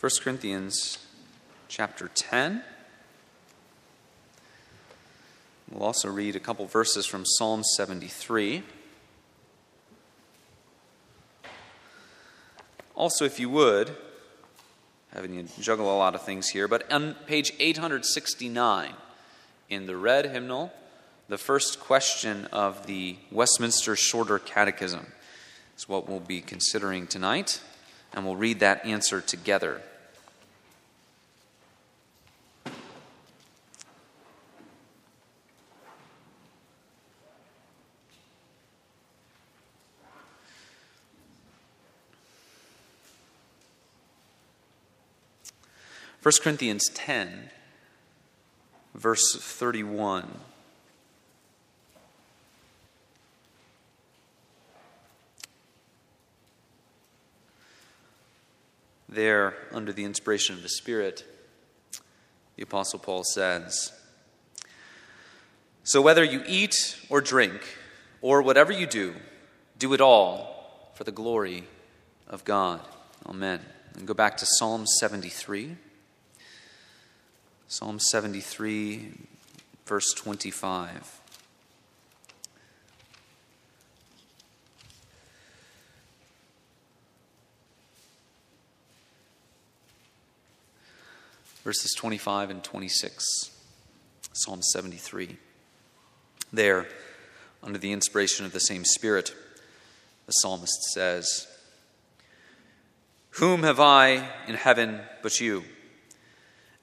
1 0.00 0.10
Corinthians 0.22 0.96
chapter 1.68 2.08
10. 2.14 2.62
We'll 5.70 5.82
also 5.82 6.08
read 6.08 6.34
a 6.36 6.40
couple 6.40 6.64
verses 6.64 7.04
from 7.04 7.26
Psalm 7.26 7.62
73. 7.62 8.62
Also, 12.94 13.26
if 13.26 13.38
you 13.38 13.50
would, 13.50 13.94
having 15.12 15.34
you 15.34 15.46
juggle 15.60 15.94
a 15.94 15.98
lot 15.98 16.14
of 16.14 16.22
things 16.22 16.48
here, 16.48 16.66
but 16.66 16.90
on 16.90 17.14
page 17.26 17.52
869 17.58 18.94
in 19.68 19.84
the 19.84 19.98
red 19.98 20.24
hymnal, 20.30 20.72
the 21.28 21.36
first 21.36 21.78
question 21.78 22.46
of 22.46 22.86
the 22.86 23.16
Westminster 23.30 23.96
Shorter 23.96 24.38
Catechism 24.38 25.08
is 25.76 25.90
what 25.90 26.08
we'll 26.08 26.20
be 26.20 26.40
considering 26.40 27.06
tonight, 27.06 27.60
and 28.14 28.24
we'll 28.24 28.36
read 28.36 28.60
that 28.60 28.86
answer 28.86 29.20
together. 29.20 29.82
First 46.20 46.42
Corinthians 46.42 46.84
10, 46.92 47.48
verse 48.94 49.36
31. 49.36 50.28
There, 59.08 59.54
under 59.72 59.94
the 59.94 60.04
inspiration 60.04 60.54
of 60.54 60.62
the 60.62 60.68
Spirit, 60.68 61.24
the 62.56 62.64
Apostle 62.64 62.98
Paul 62.98 63.24
says 63.24 63.90
So 65.84 66.02
whether 66.02 66.22
you 66.22 66.42
eat 66.46 66.98
or 67.08 67.22
drink, 67.22 67.62
or 68.20 68.42
whatever 68.42 68.72
you 68.72 68.86
do, 68.86 69.14
do 69.78 69.94
it 69.94 70.02
all 70.02 70.92
for 70.94 71.04
the 71.04 71.12
glory 71.12 71.64
of 72.28 72.44
God. 72.44 72.82
Amen. 73.26 73.60
And 73.94 74.06
go 74.06 74.12
back 74.12 74.36
to 74.36 74.46
Psalm 74.46 74.86
73. 74.86 75.76
Psalm 77.72 78.00
73, 78.00 79.12
verse 79.86 80.12
25. 80.14 81.20
Verses 91.62 91.94
25 91.96 92.50
and 92.50 92.64
26. 92.64 93.24
Psalm 94.32 94.62
73. 94.62 95.36
There, 96.52 96.88
under 97.62 97.78
the 97.78 97.92
inspiration 97.92 98.44
of 98.44 98.50
the 98.50 98.58
same 98.58 98.84
Spirit, 98.84 99.32
the 100.26 100.32
psalmist 100.32 100.82
says, 100.92 101.46
Whom 103.34 103.62
have 103.62 103.78
I 103.78 104.28
in 104.48 104.56
heaven 104.56 105.02
but 105.22 105.38
you? 105.38 105.62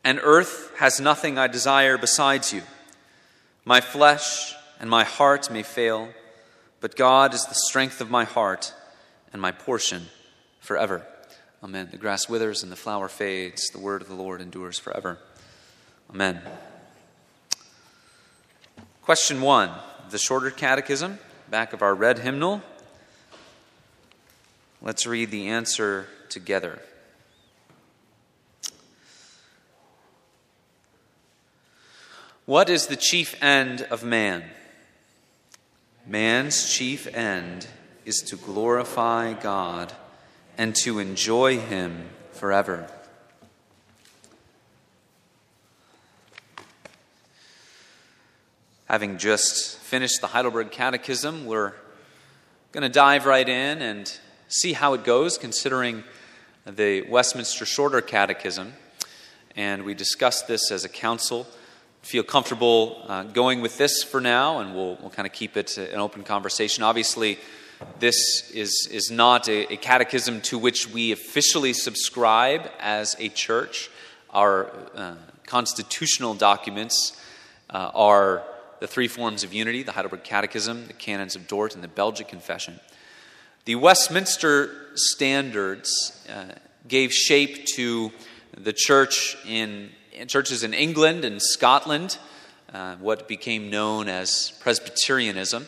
And 0.08 0.22
earth 0.24 0.72
has 0.78 1.02
nothing 1.02 1.38
I 1.38 1.48
desire 1.48 1.98
besides 1.98 2.54
you. 2.54 2.62
My 3.66 3.82
flesh 3.82 4.56
and 4.80 4.90
my 4.90 5.04
heart 5.04 5.52
may 5.52 5.64
fail, 5.64 6.08
but 6.80 6.96
God 6.96 7.34
is 7.34 7.44
the 7.44 7.54
strength 7.54 8.00
of 8.00 8.10
my 8.10 8.24
heart 8.24 8.74
and 9.34 9.42
my 9.42 9.52
portion 9.52 10.06
forever. 10.62 11.06
Amen. 11.62 11.90
The 11.92 11.98
grass 11.98 12.30
withers 12.30 12.64
and 12.64 12.72
the 12.72 12.78
flower 12.78 13.10
fades, 13.10 13.68
the 13.72 13.80
word 13.80 14.02
of 14.02 14.08
the 14.08 14.14
Lord 14.14 14.40
endures 14.40 14.80
forever. 14.80 15.18
Amen. 16.10 16.40
Question 19.02 19.42
one 19.42 19.72
the 20.10 20.18
shorter 20.18 20.52
catechism, 20.52 21.20
back 21.50 21.74
of 21.74 21.82
our 21.82 21.94
red 21.94 22.20
hymnal. 22.20 22.62
Let's 24.82 25.06
read 25.06 25.32
the 25.32 25.50
answer 25.50 26.08
together. 26.30 26.80
What 32.48 32.70
is 32.70 32.88
the 32.88 32.96
chief 32.96 33.36
end 33.44 33.82
of 33.92 34.06
man? 34.06 34.42
Man's 36.06 36.74
chief 36.74 37.06
end 37.14 37.68
is 38.06 38.22
to 38.22 38.38
glorify 38.38 39.34
God 39.34 39.92
and 40.58 40.74
to 40.78 41.00
enjoy 41.00 41.60
Him 41.60 42.06
forever. 42.32 42.90
Having 48.86 49.18
just 49.18 49.80
finished 49.80 50.22
the 50.22 50.28
Heidelberg 50.28 50.72
Catechism, 50.72 51.48
we're 51.48 51.74
going 52.72 52.84
to 52.84 52.88
dive 52.88 53.26
right 53.26 53.50
in 53.50 53.82
and 53.82 54.18
see 54.48 54.72
how 54.72 54.94
it 54.94 55.04
goes, 55.04 55.38
considering 55.38 56.06
the 56.66 57.02
Westminster 57.10 57.66
Shorter 57.66 58.00
Catechism. 58.00 58.72
And 59.58 59.84
we 59.84 59.94
discussed 59.94 60.48
this 60.48 60.72
as 60.72 60.86
a 60.86 60.90
council 60.90 61.46
feel 62.08 62.24
comfortable 62.24 63.04
uh, 63.10 63.24
going 63.24 63.60
with 63.60 63.78
this 63.78 64.02
for 64.02 64.22
now, 64.22 64.60
and 64.60 64.74
we'll, 64.74 64.98
we'll 65.02 65.10
kind 65.10 65.26
of 65.26 65.34
keep 65.34 65.58
it 65.58 65.78
an 65.78 66.00
open 66.00 66.24
conversation. 66.24 66.82
Obviously, 66.82 67.38
this 68.00 68.50
is, 68.52 68.88
is 68.90 69.12
not 69.12 69.50
a, 69.50 69.74
a, 69.74 69.76
catechism 69.76 70.40
to 70.40 70.58
which 70.58 70.90
we 70.90 71.12
officially 71.12 71.74
subscribe 71.74 72.72
as 72.80 73.18
a 73.20 73.28
church. 73.28 73.90
Our 74.30 74.72
uh, 74.96 75.16
constitutional 75.46 76.34
documents 76.34 77.22
uh, 77.70 77.92
are 77.94 78.42
the 78.80 78.88
three 78.88 79.10
forms 79.10 79.44
of 79.44 79.54
unity 79.54 79.84
the 79.84 79.92
Heidelberg 79.92 80.24
Catechism, 80.24 80.88
the 80.88 80.94
Canons 80.94 81.36
of 81.36 81.46
Dort, 81.46 81.76
and 81.76 81.84
the 81.84 81.90
Belgic 81.90 82.30
Confession. 82.30 82.80
The 83.66 83.76
Westminster 83.76 84.92
Standards 84.96 86.26
uh, 86.30 86.54
gave 86.88 87.12
shape 87.12 87.66
to 87.76 88.14
the 88.56 88.72
church 88.72 89.36
in 89.46 89.90
churches 90.26 90.64
in 90.64 90.74
England 90.74 91.24
and 91.24 91.42
Scotland, 91.42 92.18
uh, 92.74 92.96
what 92.96 93.28
became 93.28 93.70
known 93.70 94.10
as 94.10 94.52
Presbyterianism. 94.60 95.68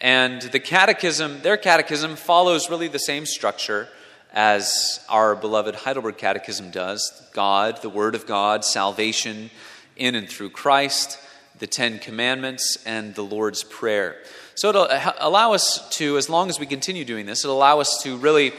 And 0.00 0.42
the 0.42 0.60
catechism, 0.60 1.40
their 1.42 1.56
catechism, 1.56 2.16
follows 2.16 2.70
really 2.70 2.88
the 2.88 2.98
same 2.98 3.26
structure 3.26 3.88
as 4.32 5.04
our 5.08 5.34
beloved 5.34 5.74
Heidelberg 5.74 6.16
Catechism 6.16 6.70
does 6.70 7.28
God, 7.34 7.82
the 7.82 7.88
Word 7.88 8.14
of 8.14 8.26
God, 8.26 8.64
salvation 8.64 9.50
in 9.96 10.14
and 10.14 10.28
through 10.28 10.50
Christ, 10.50 11.18
the 11.58 11.66
Ten 11.66 11.98
Commandments, 11.98 12.78
and 12.86 13.14
the 13.14 13.22
Lord's 13.22 13.62
Prayer. 13.62 14.16
So 14.54 14.68
it'll 14.68 14.88
allow 15.18 15.52
us 15.52 15.88
to, 15.96 16.16
as 16.16 16.28
long 16.30 16.48
as 16.48 16.58
we 16.58 16.66
continue 16.66 17.04
doing 17.04 17.26
this, 17.26 17.44
it'll 17.44 17.56
allow 17.56 17.80
us 17.80 18.00
to 18.04 18.16
really 18.16 18.52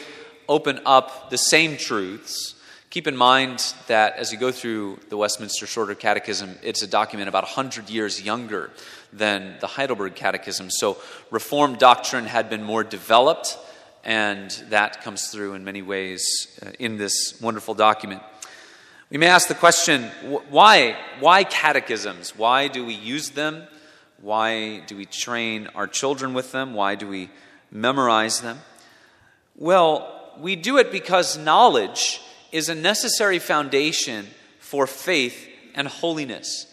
open 0.47 0.79
up 0.85 1.29
the 1.29 1.37
same 1.37 1.77
truths 1.77 2.52
Keep 2.93 3.07
in 3.07 3.17
mind 3.17 3.73
that 3.87 4.17
as 4.17 4.31
you 4.31 4.37
go 4.37 4.51
through 4.51 4.99
the 5.09 5.17
Westminster 5.17 5.65
Shorter 5.65 5.95
Catechism, 5.95 6.59
it's 6.61 6.83
a 6.83 6.87
document 6.87 7.27
about 7.27 7.41
100 7.41 7.89
years 7.89 8.21
younger 8.21 8.69
than 9.11 9.55
the 9.61 9.65
Heidelberg 9.65 10.13
Catechism. 10.13 10.69
So 10.69 10.97
Reformed 11.31 11.79
doctrine 11.79 12.27
had 12.27 12.51
been 12.51 12.61
more 12.61 12.83
developed, 12.83 13.57
and 14.03 14.51
that 14.69 15.01
comes 15.01 15.29
through 15.29 15.55
in 15.55 15.63
many 15.63 15.81
ways 15.81 16.55
uh, 16.63 16.69
in 16.77 16.97
this 16.97 17.41
wonderful 17.41 17.73
document. 17.73 18.21
We 19.09 19.17
may 19.17 19.25
ask 19.25 19.47
the 19.47 19.55
question 19.55 20.03
why? 20.51 20.95
Why 21.19 21.45
catechisms? 21.45 22.37
Why 22.37 22.67
do 22.67 22.85
we 22.85 22.93
use 22.93 23.31
them? 23.31 23.63
Why 24.21 24.81
do 24.85 24.95
we 24.95 25.05
train 25.05 25.67
our 25.73 25.87
children 25.87 26.35
with 26.35 26.51
them? 26.51 26.75
Why 26.75 26.93
do 26.93 27.07
we 27.07 27.31
memorize 27.71 28.41
them? 28.41 28.59
Well, 29.55 30.31
we 30.39 30.55
do 30.55 30.77
it 30.77 30.91
because 30.91 31.39
knowledge 31.39 32.21
is 32.53 32.69
a 32.69 32.75
necessary 32.75 33.39
foundation 33.39 34.27
for 34.59 34.85
faith 34.85 35.49
and 35.73 35.87
holiness. 35.87 36.67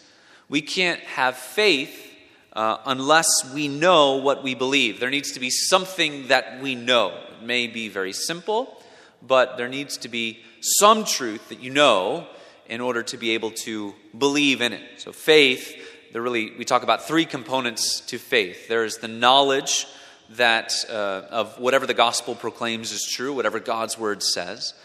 We 0.47 0.61
can't 0.61 0.99
have 1.01 1.35
faith 1.35 2.07
uh, 2.53 2.77
unless 2.85 3.27
we 3.51 3.67
know 3.67 4.17
what 4.17 4.43
we 4.43 4.53
believe. 4.53 4.99
There 4.99 5.09
needs 5.09 5.31
to 5.31 5.39
be 5.39 5.49
something 5.49 6.27
that 6.27 6.61
we 6.61 6.75
know. 6.75 7.17
It 7.31 7.43
may 7.43 7.65
be 7.65 7.89
very 7.89 8.13
simple, 8.13 8.79
but 9.23 9.57
there 9.57 9.67
needs 9.67 9.97
to 9.97 10.07
be 10.07 10.43
some 10.61 11.03
truth 11.03 11.49
that 11.49 11.61
you 11.61 11.71
know 11.71 12.27
in 12.67 12.79
order 12.79 13.01
to 13.01 13.17
be 13.17 13.31
able 13.31 13.51
to 13.63 13.95
believe 14.15 14.61
in 14.61 14.73
it. 14.73 15.01
So, 15.01 15.11
faith, 15.11 15.75
there 16.13 16.21
really, 16.21 16.51
we 16.57 16.63
talk 16.63 16.83
about 16.83 17.07
three 17.07 17.25
components 17.25 18.01
to 18.01 18.19
faith 18.19 18.67
there's 18.67 18.97
the 18.97 19.07
knowledge 19.07 19.87
that 20.31 20.73
uh, 20.89 21.23
of 21.31 21.59
whatever 21.59 21.87
the 21.87 21.95
gospel 21.95 22.35
proclaims 22.35 22.91
is 22.91 23.03
true, 23.11 23.33
whatever 23.33 23.59
God's 23.59 23.97
word 23.97 24.21
says. 24.21 24.75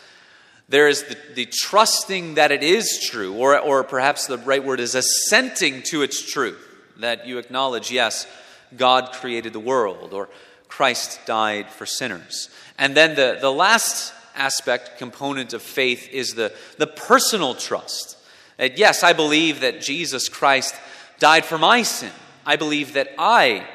There 0.68 0.88
is 0.88 1.04
the, 1.04 1.16
the 1.34 1.46
trusting 1.46 2.34
that 2.34 2.50
it 2.50 2.62
is 2.62 3.06
true, 3.08 3.34
or, 3.34 3.58
or 3.58 3.84
perhaps 3.84 4.26
the 4.26 4.38
right 4.38 4.64
word 4.64 4.80
is 4.80 4.94
assenting 4.94 5.82
to 5.90 6.02
its 6.02 6.20
truth, 6.20 6.58
that 6.98 7.26
you 7.26 7.38
acknowledge, 7.38 7.92
yes, 7.92 8.26
God 8.76 9.12
created 9.12 9.52
the 9.52 9.60
world, 9.60 10.12
or 10.12 10.28
Christ 10.66 11.20
died 11.24 11.70
for 11.70 11.86
sinners. 11.86 12.50
And 12.78 12.96
then 12.96 13.14
the, 13.14 13.38
the 13.40 13.52
last 13.52 14.12
aspect, 14.34 14.98
component 14.98 15.52
of 15.52 15.62
faith 15.62 16.08
is 16.10 16.34
the, 16.34 16.52
the 16.78 16.86
personal 16.86 17.54
trust. 17.54 18.18
That 18.56 18.78
yes, 18.78 19.02
I 19.02 19.12
believe 19.12 19.60
that 19.60 19.80
Jesus 19.80 20.28
Christ 20.28 20.74
died 21.18 21.44
for 21.44 21.58
my 21.58 21.82
sin. 21.82 22.12
I 22.44 22.56
believe 22.56 22.94
that 22.94 23.14
I 23.18 23.66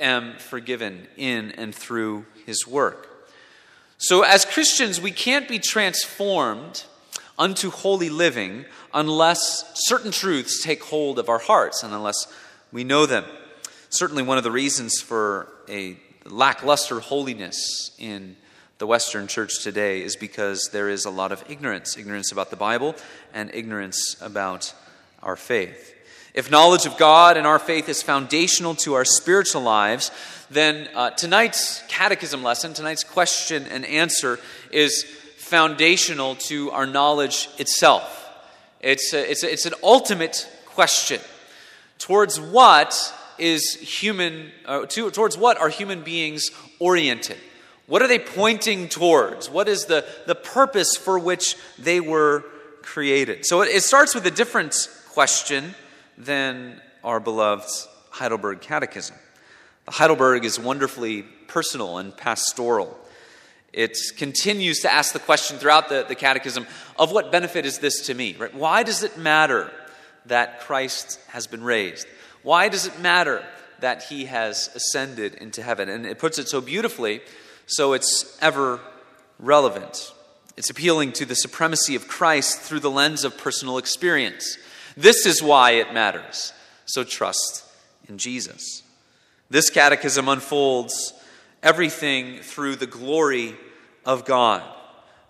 am 0.00 0.36
forgiven 0.38 1.06
in 1.16 1.52
and 1.52 1.74
through 1.74 2.26
his 2.46 2.66
work. 2.66 3.08
So, 4.00 4.22
as 4.22 4.44
Christians, 4.44 5.00
we 5.00 5.10
can't 5.10 5.48
be 5.48 5.58
transformed 5.58 6.84
unto 7.36 7.70
holy 7.70 8.10
living 8.10 8.64
unless 8.94 9.72
certain 9.74 10.12
truths 10.12 10.62
take 10.62 10.84
hold 10.84 11.18
of 11.18 11.28
our 11.28 11.40
hearts 11.40 11.82
and 11.82 11.92
unless 11.92 12.32
we 12.70 12.84
know 12.84 13.06
them. 13.06 13.24
Certainly, 13.90 14.22
one 14.22 14.38
of 14.38 14.44
the 14.44 14.52
reasons 14.52 15.00
for 15.00 15.48
a 15.68 15.96
lackluster 16.24 17.00
holiness 17.00 17.90
in 17.98 18.36
the 18.78 18.86
Western 18.86 19.26
church 19.26 19.60
today 19.64 20.02
is 20.02 20.14
because 20.14 20.70
there 20.72 20.88
is 20.88 21.04
a 21.04 21.10
lot 21.10 21.32
of 21.32 21.42
ignorance 21.50 21.96
ignorance 21.96 22.30
about 22.30 22.50
the 22.50 22.56
Bible 22.56 22.94
and 23.34 23.52
ignorance 23.52 24.16
about 24.20 24.72
our 25.24 25.34
faith. 25.34 25.96
If 26.34 26.52
knowledge 26.52 26.86
of 26.86 26.96
God 26.98 27.36
and 27.36 27.48
our 27.48 27.58
faith 27.58 27.88
is 27.88 28.00
foundational 28.00 28.76
to 28.76 28.94
our 28.94 29.04
spiritual 29.04 29.62
lives, 29.62 30.12
then 30.50 30.88
uh, 30.94 31.10
tonight's 31.10 31.82
catechism 31.88 32.42
lesson, 32.42 32.74
tonight's 32.74 33.04
question 33.04 33.66
and 33.66 33.84
answer, 33.84 34.38
is 34.70 35.04
foundational 35.36 36.34
to 36.36 36.70
our 36.70 36.86
knowledge 36.86 37.48
itself. 37.58 38.26
It's, 38.80 39.12
a, 39.12 39.30
it's, 39.30 39.42
a, 39.42 39.52
it's 39.52 39.66
an 39.66 39.74
ultimate 39.82 40.48
question. 40.66 41.20
Towards 41.98 42.40
what 42.40 42.94
is 43.38 43.74
human, 43.74 44.50
uh, 44.64 44.86
to, 44.86 45.10
towards 45.10 45.36
what 45.36 45.58
are 45.58 45.68
human 45.68 46.02
beings 46.02 46.50
oriented? 46.78 47.38
What 47.86 48.02
are 48.02 48.08
they 48.08 48.18
pointing 48.18 48.88
towards? 48.88 49.48
What 49.48 49.68
is 49.68 49.86
the, 49.86 50.04
the 50.26 50.34
purpose 50.34 50.96
for 50.96 51.18
which 51.18 51.56
they 51.78 52.00
were 52.00 52.44
created? 52.82 53.46
So 53.46 53.62
it, 53.62 53.68
it 53.68 53.82
starts 53.82 54.14
with 54.14 54.26
a 54.26 54.30
different 54.30 54.88
question 55.10 55.74
than 56.16 56.80
our 57.02 57.20
beloved 57.20 57.68
Heidelberg 58.10 58.60
Catechism. 58.60 59.16
Heidelberg 59.90 60.44
is 60.44 60.58
wonderfully 60.58 61.22
personal 61.22 61.98
and 61.98 62.16
pastoral. 62.16 62.98
It 63.72 63.96
continues 64.16 64.80
to 64.80 64.92
ask 64.92 65.12
the 65.12 65.18
question 65.18 65.58
throughout 65.58 65.88
the, 65.88 66.04
the 66.06 66.14
catechism 66.14 66.66
of 66.98 67.12
what 67.12 67.30
benefit 67.30 67.66
is 67.66 67.78
this 67.78 68.06
to 68.06 68.14
me? 68.14 68.34
Right? 68.38 68.54
Why 68.54 68.82
does 68.82 69.02
it 69.02 69.18
matter 69.18 69.70
that 70.26 70.60
Christ 70.60 71.20
has 71.28 71.46
been 71.46 71.62
raised? 71.62 72.06
Why 72.42 72.68
does 72.68 72.86
it 72.86 72.98
matter 73.00 73.44
that 73.80 74.04
he 74.04 74.24
has 74.26 74.70
ascended 74.74 75.34
into 75.34 75.62
heaven? 75.62 75.88
And 75.88 76.06
it 76.06 76.18
puts 76.18 76.38
it 76.38 76.48
so 76.48 76.60
beautifully, 76.60 77.20
so 77.66 77.92
it's 77.92 78.38
ever 78.40 78.80
relevant. 79.38 80.12
It's 80.56 80.70
appealing 80.70 81.12
to 81.12 81.24
the 81.24 81.36
supremacy 81.36 81.94
of 81.94 82.08
Christ 82.08 82.60
through 82.60 82.80
the 82.80 82.90
lens 82.90 83.24
of 83.24 83.38
personal 83.38 83.78
experience. 83.78 84.58
This 84.96 85.26
is 85.26 85.42
why 85.42 85.72
it 85.72 85.92
matters. 85.92 86.52
So 86.86 87.04
trust 87.04 87.64
in 88.08 88.18
Jesus. 88.18 88.82
This 89.50 89.70
catechism 89.70 90.28
unfolds 90.28 91.14
everything 91.62 92.40
through 92.40 92.76
the 92.76 92.86
glory 92.86 93.56
of 94.04 94.24
God. 94.24 94.62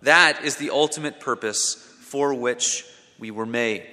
That 0.02 0.44
is 0.44 0.56
the 0.56 0.70
ultimate 0.70 1.20
purpose 1.20 1.74
for 2.00 2.34
which 2.34 2.84
we 3.18 3.30
were 3.30 3.46
made. 3.46 3.86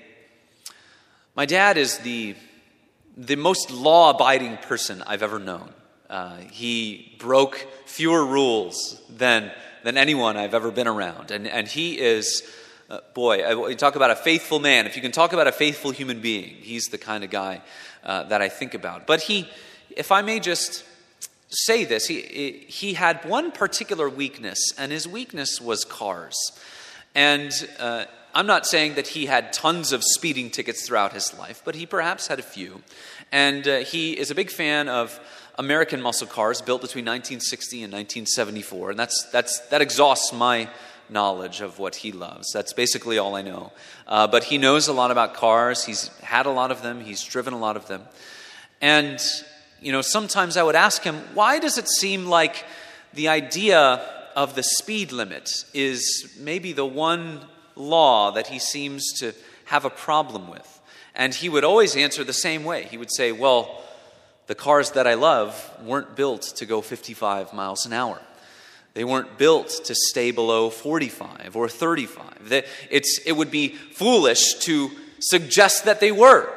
My 1.36 1.46
dad 1.46 1.78
is 1.78 2.00
the, 2.00 2.36
the 3.18 3.36
most 3.36 3.70
law 3.70 4.12
abiding 4.12 4.58
person 4.58 5.04
I've 5.06 5.24
ever 5.24 5.40
known. 5.40 5.72
Uh, 6.10 6.38
he 6.52 7.16
broke 7.20 7.68
fewer 7.86 8.26
rules 8.26 9.02
than, 9.10 9.52
than 9.84 9.98
anyone 9.98 10.38
I've 10.38 10.54
ever 10.54 10.72
been 10.72 10.88
around. 10.88 11.32
And, 11.32 11.48
and 11.48 11.68
he 11.68 12.00
is, 12.00 12.44
uh, 12.90 13.00
boy, 13.14 13.44
I, 13.44 13.70
you 13.70 13.76
talk 13.76 13.96
about 13.96 14.12
a 14.12 14.16
faithful 14.16 14.60
man. 14.60 14.86
If 14.86 14.96
you 14.96 15.02
can 15.02 15.12
talk 15.12 15.34
about 15.34 15.48
a 15.48 15.52
faithful 15.52 15.92
human 15.92 16.22
being, 16.22 16.56
he's 16.62 16.86
the 16.86 16.98
kind 16.98 17.24
of 17.24 17.32
guy 17.32 17.62
uh, 18.04 18.24
that 18.24 18.42
I 18.42 18.50
think 18.50 18.74
about. 18.74 19.08
But 19.08 19.22
he, 19.22 19.50
if 19.90 20.12
I 20.12 20.22
may 20.22 20.40
just 20.40 20.84
say 21.50 21.86
this, 21.86 22.08
he, 22.08 22.66
he 22.68 22.94
had 22.94 23.24
one 23.26 23.52
particular 23.52 24.10
weakness, 24.10 24.60
and 24.78 24.92
his 24.92 25.08
weakness 25.08 25.62
was 25.62 25.86
cars. 25.86 26.36
And 27.14 27.52
uh, 27.80 28.06
I'm 28.34 28.48
not 28.48 28.66
saying 28.66 28.96
that 28.96 29.08
he 29.08 29.28
had 29.28 29.54
tons 29.54 29.94
of 29.94 30.04
speeding 30.04 30.50
tickets 30.50 30.86
throughout 30.86 31.14
his 31.14 31.38
life, 31.38 31.62
but 31.64 31.76
he 31.76 31.86
perhaps 31.86 32.28
had 32.28 32.40
a 32.40 32.44
few. 32.44 32.84
And 33.32 33.68
uh, 33.68 33.78
he 33.80 34.12
is 34.12 34.32
a 34.32 34.36
big 34.36 34.52
fan 34.52 34.90
of 34.90 35.20
American 35.58 36.02
muscle 36.02 36.28
cars 36.28 36.62
built 36.62 36.82
between 36.82 37.06
1960 37.06 37.84
and 37.84 37.94
1974. 37.94 38.92
And 38.92 39.00
that's, 39.00 39.24
that's, 39.32 39.60
that 39.70 39.82
exhausts 39.82 40.34
my 40.34 40.70
knowledge 41.10 41.62
of 41.62 41.80
what 41.80 41.96
he 41.96 42.12
loves. 42.12 42.52
That's 42.52 42.74
basically 42.74 43.18
all 43.18 43.36
I 43.36 43.42
know. 43.42 43.72
Uh, 44.08 44.28
but 44.28 44.44
he 44.44 44.58
knows 44.58 44.88
a 44.88 44.94
lot 44.94 45.12
about 45.12 45.36
cars. 45.36 45.86
He's 45.86 46.10
had 46.20 46.46
a 46.46 46.52
lot 46.52 46.72
of 46.72 46.82
them, 46.82 47.02
he's 47.02 47.24
driven 47.24 47.54
a 47.54 47.60
lot 47.60 47.78
of 47.78 47.88
them. 47.88 48.02
And 48.82 49.20
you 49.82 49.92
know, 49.92 50.02
sometimes 50.02 50.58
I 50.58 50.64
would 50.64 50.76
ask 50.76 51.04
him, 51.04 51.16
why 51.34 51.60
does 51.60 51.78
it 51.78 51.88
seem 51.88 52.26
like 52.26 52.66
the 53.14 53.28
idea 53.28 54.02
of 54.36 54.56
the 54.56 54.64
speed 54.64 55.12
limit 55.12 55.66
is 55.74 56.36
maybe 56.40 56.74
the 56.74 56.86
one 56.86 57.42
law 57.76 58.32
that 58.32 58.48
he 58.48 58.60
seems 58.60 59.12
to 59.20 59.34
have 59.66 59.86
a 59.86 59.90
problem 59.90 60.50
with? 60.50 60.82
And 61.14 61.34
he 61.34 61.50
would 61.50 61.64
always 61.64 61.96
answer 61.96 62.24
the 62.24 62.34
same 62.34 62.64
way. 62.64 62.84
He 62.84 62.98
would 62.98 63.14
say, 63.14 63.32
well, 63.32 63.82
the 64.48 64.56
cars 64.56 64.92
that 64.92 65.08
I 65.08 65.14
love 65.14 65.72
weren't 65.84 66.16
built 66.16 66.42
to 66.58 66.66
go 66.66 66.82
55 66.82 67.54
miles 67.54 67.86
an 67.86 67.94
hour. 67.94 68.22
They 68.94 69.04
weren't 69.04 69.38
built 69.38 69.70
to 69.86 69.96
stay 69.96 70.32
below 70.32 70.70
45 70.70 71.56
or 71.56 71.68
35. 71.68 72.64
It's, 72.90 73.20
it 73.26 73.34
would 73.34 73.52
be 73.52 73.70
foolish 73.70 74.56
to 74.60 74.90
suggest 75.20 75.86
that 75.86 76.00
they 76.00 76.12
were. 76.12 76.50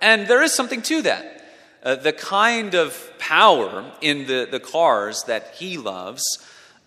And 0.00 0.26
there 0.26 0.42
is 0.42 0.54
something 0.54 0.82
to 0.82 1.02
that. 1.02 1.41
Uh, 1.82 1.96
the 1.96 2.12
kind 2.12 2.74
of 2.74 3.10
power 3.18 3.84
in 4.00 4.26
the, 4.26 4.46
the 4.48 4.60
cars 4.60 5.24
that 5.24 5.54
he 5.56 5.76
loves 5.76 6.22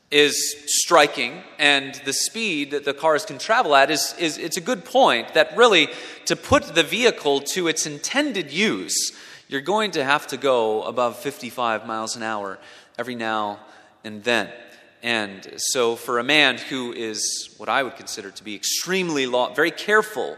is 0.09 0.55
striking, 0.67 1.43
and 1.59 1.95
the 2.05 2.13
speed 2.13 2.71
that 2.71 2.85
the 2.85 2.93
cars 2.93 3.25
can 3.25 3.37
travel 3.37 3.75
at 3.75 3.91
is, 3.91 4.15
is 4.17 4.37
it's 4.37 4.55
a 4.55 4.61
good 4.61 4.85
point 4.85 5.33
that 5.33 5.57
really 5.57 5.89
to 6.25 6.35
put 6.35 6.63
the 6.75 6.83
vehicle 6.83 7.41
to 7.41 7.67
its 7.67 7.85
intended 7.85 8.51
use, 8.51 9.11
you're 9.49 9.59
going 9.59 9.91
to 9.91 10.03
have 10.03 10.27
to 10.27 10.37
go 10.37 10.83
above 10.83 11.17
55 11.17 11.85
miles 11.85 12.15
an 12.15 12.23
hour 12.23 12.57
every 12.97 13.15
now 13.15 13.59
and 14.05 14.23
then. 14.23 14.49
And 15.03 15.55
so, 15.57 15.95
for 15.95 16.19
a 16.19 16.23
man 16.23 16.57
who 16.57 16.93
is 16.93 17.53
what 17.57 17.67
I 17.67 17.83
would 17.83 17.95
consider 17.95 18.31
to 18.31 18.43
be 18.43 18.55
extremely 18.55 19.27
law, 19.27 19.53
very 19.53 19.71
careful 19.71 20.37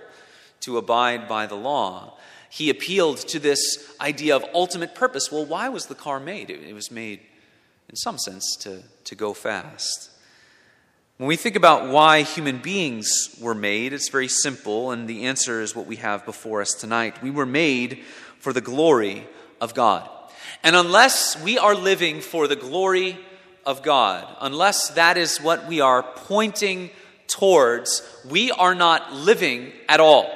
to 0.62 0.78
abide 0.78 1.28
by 1.28 1.46
the 1.46 1.56
law, 1.56 2.17
he 2.50 2.70
appealed 2.70 3.18
to 3.20 3.40
this 3.40 3.96
idea 4.00 4.36
of 4.36 4.46
ultimate 4.54 4.96
purpose. 4.96 5.32
Well, 5.32 5.46
why 5.46 5.70
was 5.70 5.88
the 5.88 5.96
car 5.96 6.20
made? 6.20 6.50
It, 6.50 6.74
was 6.74 6.92
made, 6.92 7.20
in 7.90 7.96
some 7.96 8.18
sense, 8.18 8.56
to, 8.62 8.84
to 9.06 9.16
go 9.16 9.34
fast. 9.34 10.12
When 11.18 11.28
we 11.28 11.36
think 11.36 11.56
about 11.56 11.90
why 11.92 12.22
human 12.22 12.60
beings 12.60 13.36
were 13.42 13.56
made, 13.56 13.92
it's 13.92 14.10
very 14.10 14.28
simple, 14.28 14.92
and 14.92 15.08
the 15.08 15.26
answer 15.26 15.62
is 15.62 15.76
what 15.76 15.88
we 15.88 15.96
have 15.96 16.26
before 16.26 16.62
us 16.62 16.74
tonight. 16.74 17.24
We 17.24 17.32
were 17.32 17.46
made 17.46 18.04
for 18.40 18.54
the 18.54 18.62
glory 18.62 19.28
of 19.60 19.74
God. 19.74 20.08
And 20.64 20.76
unless 20.76 21.42
we 21.42 21.58
are 21.58 21.76
living 21.76 22.22
for 22.22 22.48
the 22.48 22.56
glory 22.56 23.18
of 23.66 23.82
God, 23.82 24.28
unless 24.40 24.90
that 24.92 25.18
is 25.18 25.40
what 25.40 25.68
we 25.68 25.82
are 25.82 26.04
pointing 26.04 26.92
towards, 27.28 28.02
we 28.30 28.52
are 28.52 28.76
not 28.76 29.14
living 29.14 29.72
at 29.90 30.00
all. 30.00 30.32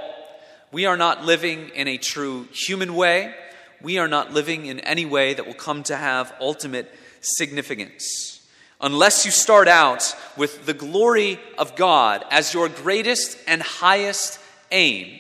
We 0.72 0.86
are 0.86 0.96
not 0.96 1.26
living 1.26 1.70
in 1.76 1.90
a 1.90 1.98
true 1.98 2.48
human 2.54 2.96
way. 2.96 3.34
We 3.82 3.98
are 3.98 4.08
not 4.08 4.32
living 4.32 4.68
in 4.68 4.80
any 4.80 5.06
way 5.06 5.34
that 5.34 5.46
will 5.46 5.54
come 5.54 5.84
to 5.84 5.98
have 5.98 6.34
ultimate 6.40 6.90
significance. 7.20 8.48
Unless 8.80 9.26
you 9.26 9.32
start 9.32 9.68
out 9.68 10.16
with 10.38 10.66
the 10.66 10.74
glory 10.74 11.40
of 11.58 11.76
God 11.76 12.24
as 12.32 12.54
your 12.54 12.70
greatest 12.70 13.38
and 13.48 13.62
highest 13.62 14.40
aim, 14.72 15.20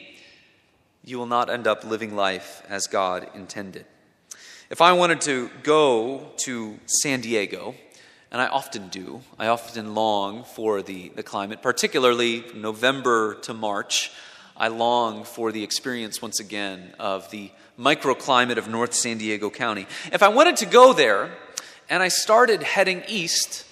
you 1.03 1.17
will 1.20 1.25
not 1.25 1.50
end 1.50 1.67
up 1.67 1.84
living 1.84 2.15
life 2.15 2.63
as 2.70 2.88
God 2.88 3.27
intended. 3.36 3.86
If 4.70 4.79
I 4.79 4.93
wanted 4.93 5.20
to 5.22 5.50
go 5.63 6.31
to 6.46 6.79
San 6.86 7.20
Diego, 7.20 7.75
and 8.31 8.41
I 8.41 8.48
often 8.48 8.88
do, 8.88 9.22
I 9.38 9.48
often 9.48 9.93
long 9.93 10.46
for 10.46 10.81
the, 10.81 11.10
the 11.10 11.24
climate, 11.24 11.62
particularly 11.62 12.46
November 12.55 13.36
to 13.41 13.53
March. 13.53 14.12
I 14.61 14.67
long 14.67 15.23
for 15.23 15.51
the 15.51 15.63
experience 15.63 16.21
once 16.21 16.39
again 16.39 16.93
of 16.99 17.31
the 17.31 17.49
microclimate 17.79 18.57
of 18.57 18.67
North 18.67 18.93
San 18.93 19.17
Diego 19.17 19.49
County. 19.49 19.87
If 20.13 20.21
I 20.21 20.27
wanted 20.27 20.57
to 20.57 20.67
go 20.67 20.93
there 20.93 21.31
and 21.89 22.03
I 22.03 22.09
started 22.09 22.61
heading 22.61 23.01
east, 23.07 23.65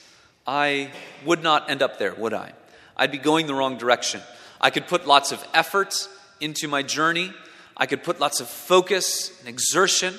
I 0.47 0.89
would 1.23 1.43
not 1.43 1.69
end 1.69 1.83
up 1.83 1.99
there, 1.99 2.15
would 2.15 2.33
I? 2.33 2.53
I'd 2.97 3.11
be 3.11 3.19
going 3.19 3.45
the 3.45 3.53
wrong 3.53 3.77
direction. 3.77 4.21
I 4.59 4.71
could 4.71 4.87
put 4.87 5.05
lots 5.05 5.31
of 5.31 5.47
effort 5.53 5.93
into 6.39 6.67
my 6.67 6.81
journey, 6.81 7.31
I 7.77 7.85
could 7.85 8.01
put 8.01 8.19
lots 8.19 8.39
of 8.39 8.49
focus 8.49 9.39
and 9.41 9.47
exertion, 9.47 10.15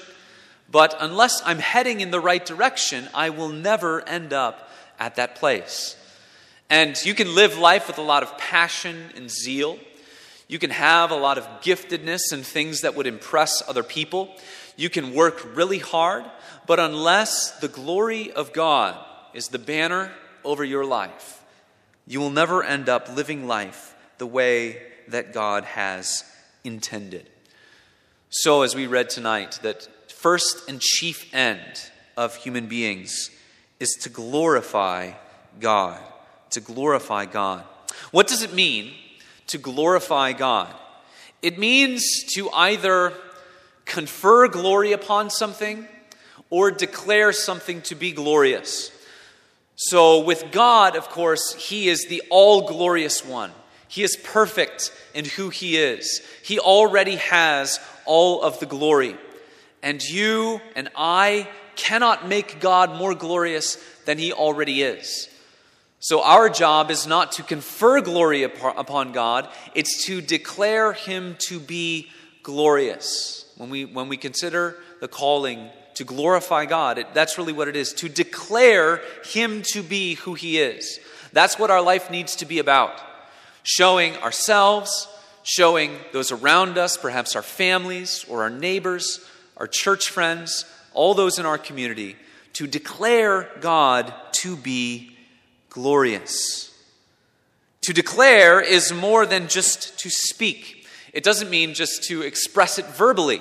but 0.71 0.95
unless 1.01 1.43
I'm 1.45 1.59
heading 1.59 2.01
in 2.01 2.13
the 2.13 2.21
right 2.21 2.47
direction, 2.47 3.09
I 3.13 3.31
will 3.31 3.49
never 3.49 4.09
end 4.09 4.33
up 4.33 4.71
at 5.01 5.17
that 5.17 5.35
place. 5.35 5.97
And 6.69 6.97
you 7.05 7.15
can 7.15 7.35
live 7.35 7.59
life 7.59 7.89
with 7.89 7.99
a 7.99 8.03
lot 8.03 8.23
of 8.23 8.39
passion 8.39 9.11
and 9.17 9.29
zeal. 9.29 9.77
You 10.51 10.59
can 10.59 10.71
have 10.71 11.13
a 11.13 11.17
lot 11.17 11.39
of 11.39 11.45
giftedness 11.61 12.33
and 12.33 12.45
things 12.45 12.81
that 12.81 12.97
would 12.97 13.07
impress 13.07 13.63
other 13.69 13.85
people. 13.85 14.35
You 14.77 14.91
can 14.91 15.15
work 15.15 15.55
really 15.55 15.79
hard, 15.79 16.25
but 16.67 16.81
unless 16.81 17.53
the 17.61 17.69
glory 17.69 18.33
of 18.33 18.53
God 18.53 18.97
is 19.33 19.47
the 19.47 19.61
banner 19.61 20.11
over 20.43 20.65
your 20.65 20.85
life, 20.85 21.41
you 22.05 22.19
will 22.19 22.31
never 22.31 22.65
end 22.65 22.89
up 22.89 23.15
living 23.15 23.47
life 23.47 23.95
the 24.19 24.27
way 24.27 24.83
that 25.07 25.33
God 25.33 25.63
has 25.63 26.25
intended. 26.65 27.31
So, 28.31 28.63
as 28.63 28.75
we 28.75 28.89
read 28.89 29.09
tonight, 29.09 29.61
that 29.63 29.87
first 30.11 30.69
and 30.69 30.81
chief 30.81 31.33
end 31.33 31.93
of 32.17 32.35
human 32.35 32.67
beings 32.67 33.31
is 33.79 33.91
to 34.01 34.09
glorify 34.09 35.13
God. 35.61 36.01
To 36.51 36.61
glorify 36.61 37.27
God. 37.27 37.63
What 38.11 38.27
does 38.27 38.43
it 38.43 38.53
mean 38.53 38.95
to 39.51 39.59
glorify 39.59 40.33
God? 40.33 40.75
It 41.43 41.59
means 41.59 42.25
to 42.35 42.51
either 42.51 43.13
confer 43.85 44.49
glory 44.49 44.93
upon 44.93 45.31
something 45.31 45.87
or 46.51 46.71
declare 46.71 47.33
something 47.33 47.81
to 47.83 47.95
be 47.95 48.13
glorious. 48.13 48.93
So, 49.77 50.21
with 50.21 50.53
God, 50.53 50.95
of 50.95 51.09
course, 51.09 51.55
He 51.55 51.89
is 51.89 52.05
the 52.09 52.23
all 52.29 52.69
glorious 52.69 53.25
one. 53.25 53.53
He 53.89 54.03
is 54.03 54.17
perfect 54.17 54.93
in 55.15 55.25
who 55.25 55.49
He 55.49 55.79
is. 55.79 56.21
He 56.45 56.59
already 56.59 57.17
has 57.17 57.81
all 58.05 58.43
of 58.43 58.61
the 58.61 58.67
glory. 58.67 59.17
And 59.83 60.03
you 60.03 60.61
and 60.77 60.91
I 60.95 61.49
cannot 61.77 62.29
make 62.29 62.61
God 62.61 62.95
more 62.97 63.15
glorious 63.15 63.77
than 64.05 64.19
He 64.19 64.35
already 64.35 64.83
is. 64.83 65.30
So, 66.03 66.23
our 66.23 66.49
job 66.49 66.91
is 66.91 67.07
not 67.07 67.33
to 67.33 67.43
confer 67.43 68.01
glory 68.01 68.43
upon 68.43 69.13
God, 69.13 69.49
it's 69.75 70.07
to 70.07 70.23
declare 70.23 70.95
Him 70.95 71.37
to 71.41 71.61
be 71.61 72.09
glorious. 72.43 73.45
When 73.59 73.69
we, 73.69 73.85
when 73.85 74.09
we 74.09 74.17
consider 74.17 74.79
the 75.01 75.09
calling 75.09 75.69
to 75.95 76.05
glorify 76.05 76.65
God. 76.65 76.97
It, 76.97 77.13
that's 77.13 77.37
really 77.37 77.53
what 77.53 77.69
it 77.69 77.77
is 77.77 77.93
to 77.95 78.09
declare 78.09 79.03
Him 79.25 79.61
to 79.73 79.83
be 79.83 80.15
who 80.15 80.33
He 80.33 80.59
is. 80.59 80.99
That's 81.35 81.59
what 81.59 81.71
our 81.71 81.83
life 81.83 82.11
needs 82.11 82.37
to 82.37 82.47
be 82.47 82.59
about. 82.59 82.99
Showing 83.63 84.17
ourselves, 84.17 85.07
showing 85.43 85.99
those 86.13 86.33
around 86.33 86.79
us, 86.79 86.97
perhaps 86.97 87.37
our 87.37 87.43
families 87.43 88.25
or 88.29 88.45
our 88.45 88.51
neighbors, 88.51 89.23
our 89.59 89.67
church 89.67 90.09
friends, 90.09 90.65
all 90.95 91.13
those 91.13 91.39
in 91.39 91.45
our 91.45 91.59
community, 91.59 92.17
to 92.55 92.67
declare 92.67 93.51
God 93.61 94.15
to 94.33 94.57
be 94.57 95.15
glorious. 95.71 96.73
To 97.83 97.95
declare 97.95 98.61
is 98.61 98.93
more 98.93 99.25
than 99.25 99.49
just 99.49 99.99
to 100.01 100.11
speak. 100.11 100.87
It 101.15 101.25
doesn't 101.25 101.51
mean 101.51 101.73
just 101.75 102.05
to 102.05 102.23
express 102.23 102.79
it 102.79 102.87
verbally 102.87 103.41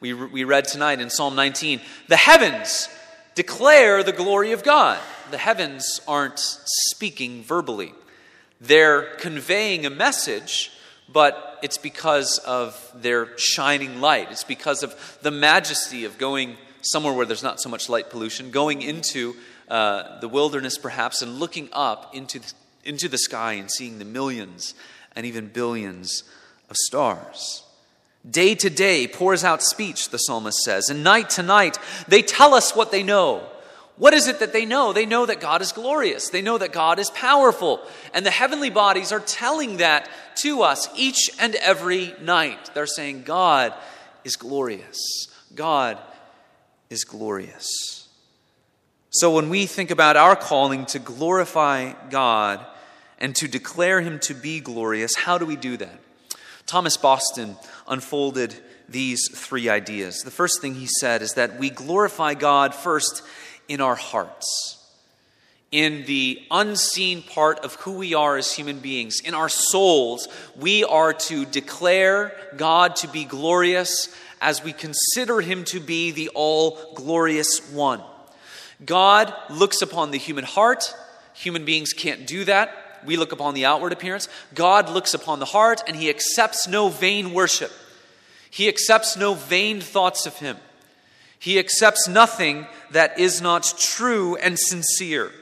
we, 0.00 0.14
we 0.14 0.44
read 0.44 0.64
tonight 0.66 1.00
in 1.00 1.10
Psalm 1.10 1.36
19. 1.36 1.80
The 2.08 2.16
heavens 2.16 2.88
declare 3.34 4.02
the 4.02 4.12
glory 4.12 4.52
of 4.52 4.62
God. 4.62 4.98
The 5.30 5.38
heavens 5.38 6.00
aren't 6.08 6.38
speaking 6.38 7.42
verbally, 7.42 7.92
they're 8.60 9.14
conveying 9.16 9.86
a 9.86 9.90
message, 9.90 10.72
but 11.08 11.58
it's 11.62 11.78
because 11.78 12.38
of 12.38 12.90
their 12.94 13.36
shining 13.38 14.00
light. 14.00 14.28
It's 14.30 14.44
because 14.44 14.82
of 14.82 15.18
the 15.22 15.30
majesty 15.30 16.04
of 16.04 16.18
going 16.18 16.56
somewhere 16.82 17.12
where 17.12 17.26
there's 17.26 17.42
not 17.42 17.60
so 17.60 17.68
much 17.68 17.88
light 17.88 18.10
pollution, 18.10 18.50
going 18.50 18.80
into 18.82 19.36
uh, 19.70 20.18
the 20.20 20.28
wilderness 20.28 20.76
perhaps, 20.76 21.22
and 21.22 21.38
looking 21.38 21.68
up 21.72 22.14
into 22.14 22.40
the, 22.40 22.52
into 22.84 23.08
the 23.08 23.18
sky 23.18 23.52
and 23.54 23.70
seeing 23.70 23.98
the 23.98 24.04
millions 24.04 24.74
and 25.14 25.24
even 25.24 25.46
billions 25.46 26.24
of 26.68 26.76
stars. 26.76 27.62
Day 28.28 28.54
to 28.56 28.68
day 28.68 29.06
pours 29.06 29.44
out 29.44 29.62
speech, 29.62 30.10
the 30.10 30.18
psalmist 30.18 30.58
says, 30.58 30.90
and 30.90 31.02
night 31.02 31.30
to 31.30 31.42
night 31.42 31.78
they 32.06 32.20
tell 32.20 32.52
us 32.52 32.74
what 32.76 32.90
they 32.90 33.02
know. 33.02 33.46
What 33.96 34.14
is 34.14 34.28
it 34.28 34.40
that 34.40 34.52
they 34.54 34.64
know? 34.64 34.92
They 34.92 35.04
know 35.04 35.26
that 35.26 35.40
God 35.40 35.60
is 35.60 35.72
glorious. 35.72 36.30
They 36.30 36.40
know 36.40 36.56
that 36.56 36.72
God 36.72 36.98
is 36.98 37.10
powerful. 37.10 37.80
And 38.14 38.24
the 38.24 38.30
heavenly 38.30 38.70
bodies 38.70 39.12
are 39.12 39.20
telling 39.20 39.76
that 39.76 40.08
to 40.36 40.62
us 40.62 40.88
each 40.96 41.30
and 41.38 41.54
every 41.56 42.14
night. 42.22 42.70
They're 42.72 42.86
saying, 42.86 43.24
God 43.24 43.74
is 44.24 44.36
glorious. 44.36 45.28
God 45.54 45.98
is 46.88 47.04
glorious. 47.04 47.99
So 49.10 49.34
when 49.34 49.48
we 49.48 49.66
think 49.66 49.90
about 49.90 50.16
our 50.16 50.36
calling 50.36 50.86
to 50.86 51.00
glorify 51.00 51.94
God 52.10 52.64
and 53.18 53.34
to 53.36 53.48
declare 53.48 54.00
Him 54.00 54.20
to 54.20 54.34
be 54.34 54.60
glorious, 54.60 55.16
how 55.16 55.36
do 55.36 55.44
we 55.44 55.56
do 55.56 55.76
that? 55.78 55.98
Thomas 56.64 56.96
Boston 56.96 57.56
unfolded 57.88 58.54
these 58.88 59.28
three 59.34 59.68
ideas. 59.68 60.22
The 60.22 60.30
first 60.30 60.60
thing 60.60 60.74
he 60.74 60.86
said 60.86 61.22
is 61.22 61.34
that 61.34 61.58
we 61.58 61.70
glorify 61.70 62.34
God 62.34 62.72
first 62.72 63.22
in 63.68 63.80
our 63.80 63.96
hearts, 63.96 64.78
in 65.72 66.04
the 66.06 66.40
unseen 66.50 67.22
part 67.22 67.60
of 67.60 67.74
who 67.76 67.92
we 67.92 68.14
are 68.14 68.36
as 68.36 68.52
human 68.52 68.78
beings, 68.78 69.20
in 69.20 69.34
our 69.34 69.48
souls. 69.48 70.28
We 70.56 70.84
are 70.84 71.12
to 71.12 71.44
declare 71.44 72.32
God 72.56 72.94
to 72.96 73.08
be 73.08 73.24
glorious 73.24 74.14
as 74.40 74.62
we 74.62 74.72
consider 74.72 75.40
him 75.40 75.64
to 75.64 75.80
be 75.80 76.12
the 76.12 76.28
all 76.28 76.94
glorious 76.94 77.72
one. 77.72 78.00
God 78.84 79.34
looks 79.48 79.82
upon 79.82 80.10
the 80.10 80.18
human 80.18 80.44
heart. 80.44 80.94
Human 81.34 81.64
beings 81.64 81.92
can't 81.92 82.26
do 82.26 82.44
that 82.44 82.74
we 83.04 83.16
look 83.16 83.32
upon 83.32 83.54
the 83.54 83.66
outward 83.66 83.92
appearance. 83.92 84.28
God 84.54 84.88
looks 84.88 85.14
upon 85.14 85.38
the 85.38 85.46
heart, 85.46 85.82
and 85.86 85.96
He 85.96 86.10
accepts 86.10 86.66
no 86.66 86.88
vain 86.88 87.32
worship. 87.32 87.72
He 88.50 88.68
accepts 88.68 89.16
no 89.16 89.34
vain 89.34 89.80
thoughts 89.80 90.26
of 90.26 90.36
Him. 90.36 90.56
He 91.38 91.58
accepts 91.58 92.08
nothing 92.08 92.66
that 92.90 93.18
is 93.18 93.40
not 93.40 93.74
true 93.78 94.36
and 94.36 94.58
sincere. 94.58 95.32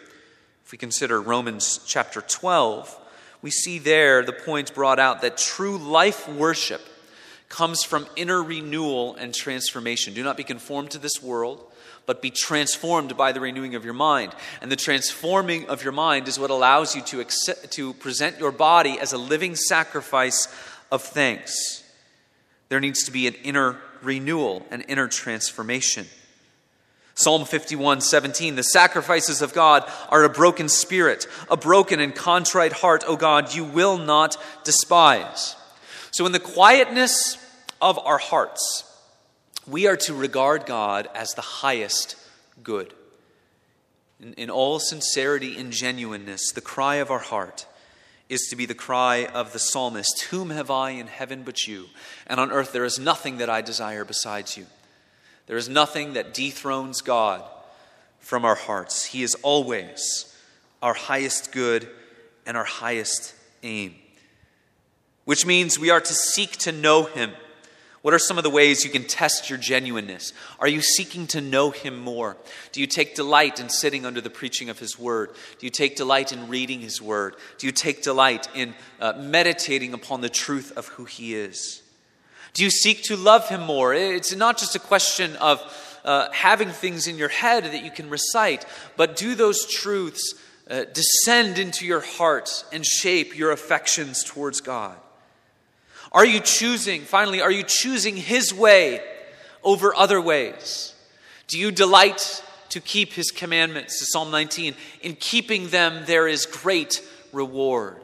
If 0.65 0.73
we 0.73 0.79
consider 0.79 1.21
Romans 1.21 1.81
chapter 1.87 2.21
12, 2.21 2.97
we 3.43 3.51
see 3.51 3.79
there 3.79 4.23
the 4.23 4.33
point 4.33 4.75
brought 4.75 4.99
out 4.99 5.23
that 5.23 5.39
true 5.39 5.79
life 5.79 6.29
worship 6.29 6.83
comes 7.49 7.83
from 7.83 8.07
inner 8.15 8.43
renewal 8.43 9.15
and 9.17 9.35
transformation. 9.35 10.13
Do 10.13 10.23
not 10.23 10.37
be 10.37 10.45
conformed 10.45 10.91
to 10.91 10.99
this 10.99 11.23
world, 11.23 11.65
but 12.09 12.23
be 12.23 12.31
transformed 12.31 13.19
by 13.19 13.33
the 13.33 13.41
renewing 13.41 13.75
of 13.75 13.85
your 13.85 13.93
mind. 13.93 14.35
And 14.63 14.73
the 14.73 14.77
transforming 14.77 15.67
of 15.69 15.85
your 15.85 15.93
mind 15.93 16.27
is 16.27 16.39
what 16.41 16.49
allows 16.49 16.97
you 16.97 17.03
to, 17.03 17.21
accept, 17.21 17.71
to 17.73 17.93
present 17.93 18.39
your 18.39 18.51
body 18.51 18.99
as 18.99 19.13
a 19.13 19.19
living 19.19 19.55
sacrifice 19.55 20.49
of 20.91 21.03
thanks. 21.03 21.85
There 22.71 22.81
needs 22.81 23.05
to 23.05 23.13
be 23.13 23.27
an 23.27 23.35
inner 23.45 23.77
renewal, 24.01 24.65
an 24.71 24.81
inner 24.89 25.07
transformation. 25.07 26.07
Psalm 27.15 27.45
51 27.45 28.01
17, 28.01 28.57
the 28.57 28.63
sacrifices 28.63 29.43
of 29.43 29.53
God 29.53 29.85
are 30.09 30.25
a 30.25 30.31
broken 30.31 30.71
spirit, 30.71 31.27
a 31.51 31.59
broken 31.59 32.01
and 32.01 32.15
contrite 32.15 32.73
heart, 32.73 33.05
O 33.07 33.17
God, 33.17 33.55
you 33.55 33.65
will 33.65 33.99
not 33.99 34.39
despise. 34.65 35.57
So, 36.13 36.25
in 36.25 36.33
the 36.33 36.41
quietness 36.41 37.37
of 37.83 37.99
our 37.99 38.19
hearts, 38.19 38.88
we 39.69 39.87
are 39.87 39.97
to 39.97 40.15
regard 40.15 40.67
God 40.67 41.09
as 41.15 41.31
the 41.31 41.43
highest 41.43 42.17
good. 42.63 42.93
In, 44.21 44.35
in, 44.35 44.51
all 44.51 44.79
sincerity 44.81 45.59
and 45.59 45.71
genuineness, 45.71 46.51
the 46.53 46.61
cry 46.61 46.97
of 46.97 47.11
our 47.11 47.19
heart 47.19 47.67
is 48.29 48.49
to 48.51 48.57
be 48.57 48.67
the 48.67 48.75
cry 48.75 49.27
of 49.27 49.53
the 49.53 49.59
psalmist 49.59 50.23
Whom 50.31 50.51
have 50.51 50.71
I 50.71 50.91
in 50.91 51.07
heaven 51.07 51.43
but 51.45 51.67
you? 51.67 51.87
And 52.27 52.41
on 52.41 52.51
earth 52.51 52.73
there 52.73 52.85
is 52.85 52.99
nothing 52.99 53.39
that 53.39 53.51
I 53.51 53.61
desire 53.61 54.05
besides 54.05 54.57
you. 54.57 54.67
There 55.47 55.57
is 55.57 55.69
nothing 55.69 56.15
that 56.15 56.35
dethrones 56.35 57.01
God 57.01 57.43
from 58.21 58.45
our 58.45 58.55
hearts. 58.55 59.07
He 59.07 59.23
is 59.23 59.35
always 59.37 60.35
our 60.83 60.95
highest 60.95 61.53
good 61.53 61.89
and 62.47 62.57
our 62.57 62.65
highest 62.65 63.35
aim, 63.63 63.95
which 65.25 65.47
means 65.47 65.79
we 65.79 65.91
are 65.91 66.01
to 66.01 66.15
seek 66.15 66.57
to 66.59 66.73
know 66.73 67.05
Him 67.05 67.33
what 68.03 68.15
are 68.15 68.19
some 68.19 68.39
of 68.39 68.45
the 68.45 68.51
ways 68.51 68.85
you 68.85 68.91
can 68.91 69.05
test 69.05 69.51
your 69.51 69.59
genuineness? 69.59 70.33
Are 70.61 70.69
you 70.69 70.81
seeking 70.81 71.27
to 71.29 71.41
know 71.41 71.71
Him 71.71 71.99
more? 71.99 72.37
Do 72.71 72.81
you 72.81 72.87
take 72.87 73.17
delight 73.17 73.59
in 73.59 73.69
sitting 73.69 74.07
under 74.07 74.21
the 74.21 74.31
preaching 74.31 74.71
of 74.71 74.79
His 74.79 74.99
Word? 74.99 75.31
Do 75.59 75.67
you 75.67 75.71
take 75.71 75.97
delight 75.97 76.33
in 76.33 76.49
reading 76.49 76.81
His 76.81 77.03
Word? 77.03 77.35
Do 77.59 77.67
you 77.67 77.73
take 77.73 78.03
delight 78.03 78.49
in 78.55 78.75
uh, 79.01 79.15
meditating 79.19 79.95
upon 79.95 80.21
the 80.21 80.29
truth 80.29 80.73
of 80.77 80.87
who 80.89 81.07
He 81.07 81.35
is? 81.35 81.83
Do 82.55 82.63
you 82.63 82.71
seek 82.71 83.03
to 83.05 83.17
love 83.17 83.49
Him 83.49 83.63
more? 83.63 83.93
It's 83.93 84.35
not 84.35 84.59
just 84.59 84.77
a 84.77 84.81
question 84.81 85.35
of 85.37 85.61
uh, 86.05 86.31
having 86.31 86.71
things 86.71 87.09
in 87.09 87.19
your 87.19 87.29
head 87.29 87.65
that 87.65 87.85
you 87.85 87.91
can 87.91 88.09
recite, 88.11 88.65
but 88.97 89.17
do 89.17 89.35
those 89.35 89.67
truths 89.67 90.35
uh, 90.71 90.85
descend 90.93 91.59
into 91.59 91.85
your 91.85 92.01
heart 92.01 92.65
and 92.73 92.87
shape 92.87 93.37
your 93.37 93.51
affections 93.51 94.23
towards 94.23 94.61
God? 94.61 94.97
Are 96.13 96.27
you 96.27 96.41
choosing, 96.41 97.03
finally, 97.03 97.41
are 97.41 97.51
you 97.51 97.63
choosing 97.63 98.17
His 98.17 98.55
way 98.55 99.03
over 99.63 99.95
other 99.95 100.21
ways? 100.21 100.95
Do 101.47 101.59
you 101.59 101.71
delight 101.71 102.43
to 102.71 102.81
keep 102.81 103.13
his 103.13 103.31
commandments. 103.31 104.11
Psalm 104.13 104.31
19, 104.31 104.75
in 105.03 105.17
keeping 105.17 105.69
them 105.69 106.05
there 106.07 106.29
is 106.29 106.47
great 106.47 107.03
reward. 107.33 107.97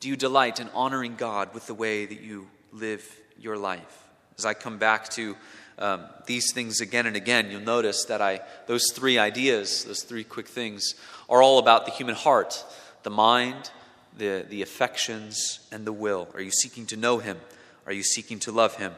Do 0.00 0.08
you 0.08 0.16
delight 0.16 0.60
in 0.60 0.68
honoring 0.74 1.16
God 1.16 1.52
with 1.54 1.66
the 1.66 1.74
way 1.74 2.06
that 2.06 2.20
you 2.20 2.46
live 2.72 3.04
your 3.40 3.56
life? 3.56 4.04
As 4.38 4.44
I 4.44 4.54
come 4.54 4.78
back 4.78 5.08
to 5.10 5.36
um, 5.78 6.04
these 6.26 6.52
things 6.52 6.80
again 6.80 7.06
and 7.06 7.16
again, 7.16 7.50
you'll 7.50 7.60
notice 7.60 8.04
that 8.06 8.20
I 8.20 8.40
those 8.66 8.92
three 8.92 9.18
ideas, 9.18 9.84
those 9.84 10.02
three 10.02 10.24
quick 10.24 10.48
things, 10.48 10.94
are 11.28 11.42
all 11.42 11.58
about 11.58 11.86
the 11.86 11.92
human 11.92 12.14
heart, 12.14 12.64
the 13.02 13.10
mind, 13.10 13.70
the, 14.16 14.44
the 14.48 14.62
affections, 14.62 15.60
and 15.70 15.86
the 15.86 15.92
will. 15.92 16.28
Are 16.34 16.40
you 16.40 16.50
seeking 16.50 16.86
to 16.86 16.96
know 16.96 17.18
Him? 17.18 17.38
Are 17.86 17.92
you 17.92 18.02
seeking 18.02 18.38
to 18.40 18.52
love 18.52 18.76
Him? 18.76 18.94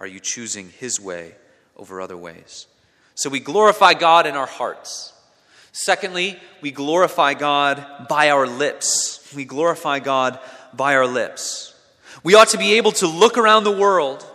Are 0.00 0.06
you 0.06 0.20
choosing 0.20 0.70
His 0.78 1.00
way 1.00 1.34
over 1.76 2.00
other 2.00 2.16
ways? 2.16 2.66
So 3.14 3.30
we 3.30 3.40
glorify 3.40 3.94
God 3.94 4.26
in 4.26 4.34
our 4.34 4.46
hearts. 4.46 5.12
Secondly, 5.72 6.38
we 6.60 6.70
glorify 6.70 7.34
God 7.34 8.06
by 8.08 8.30
our 8.30 8.46
lips. 8.46 9.32
We 9.34 9.44
glorify 9.44 9.98
God 10.00 10.38
by 10.74 10.94
our 10.96 11.06
lips. 11.06 11.74
We 12.22 12.34
ought 12.34 12.48
to 12.48 12.58
be 12.58 12.74
able 12.74 12.92
to 12.92 13.06
look 13.06 13.38
around 13.38 13.64
the 13.64 13.76
world 13.76 14.26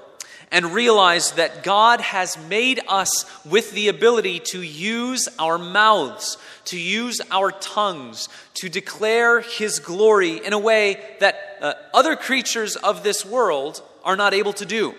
and 0.51 0.73
realize 0.73 1.31
that 1.33 1.63
God 1.63 2.01
has 2.01 2.37
made 2.49 2.81
us 2.87 3.25
with 3.45 3.71
the 3.71 3.87
ability 3.87 4.39
to 4.51 4.61
use 4.61 5.29
our 5.39 5.57
mouths, 5.57 6.37
to 6.65 6.79
use 6.79 7.21
our 7.31 7.51
tongues, 7.51 8.27
to 8.55 8.67
declare 8.67 9.39
His 9.39 9.79
glory 9.79 10.45
in 10.45 10.51
a 10.51 10.59
way 10.59 11.01
that 11.21 11.57
uh, 11.61 11.73
other 11.93 12.15
creatures 12.15 12.75
of 12.75 13.03
this 13.03 13.25
world 13.25 13.81
are 14.03 14.17
not 14.17 14.33
able 14.33 14.53
to 14.53 14.65
do. 14.65 14.93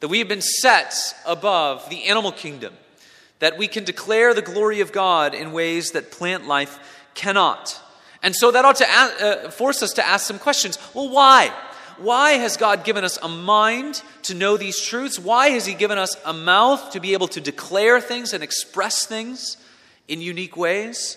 That 0.00 0.08
we 0.08 0.18
have 0.18 0.28
been 0.28 0.42
set 0.42 0.94
above 1.26 1.88
the 1.88 2.04
animal 2.04 2.32
kingdom, 2.32 2.74
that 3.38 3.56
we 3.56 3.68
can 3.68 3.84
declare 3.84 4.34
the 4.34 4.42
glory 4.42 4.80
of 4.80 4.92
God 4.92 5.34
in 5.34 5.52
ways 5.52 5.92
that 5.92 6.10
plant 6.10 6.46
life 6.46 7.08
cannot. 7.14 7.80
And 8.22 8.36
so 8.36 8.50
that 8.50 8.64
ought 8.64 8.76
to 8.76 8.86
uh, 8.88 9.50
force 9.50 9.82
us 9.82 9.94
to 9.94 10.06
ask 10.06 10.26
some 10.26 10.38
questions. 10.38 10.78
Well, 10.92 11.08
why? 11.08 11.54
Why 11.98 12.32
has 12.32 12.56
God 12.56 12.84
given 12.84 13.04
us 13.04 13.18
a 13.22 13.28
mind 13.28 14.02
to 14.22 14.34
know 14.34 14.56
these 14.56 14.80
truths? 14.80 15.18
Why 15.18 15.50
has 15.50 15.66
He 15.66 15.74
given 15.74 15.98
us 15.98 16.16
a 16.24 16.32
mouth 16.32 16.90
to 16.92 17.00
be 17.00 17.12
able 17.12 17.28
to 17.28 17.40
declare 17.40 18.00
things 18.00 18.32
and 18.32 18.42
express 18.42 19.06
things 19.06 19.56
in 20.08 20.20
unique 20.20 20.56
ways? 20.56 21.16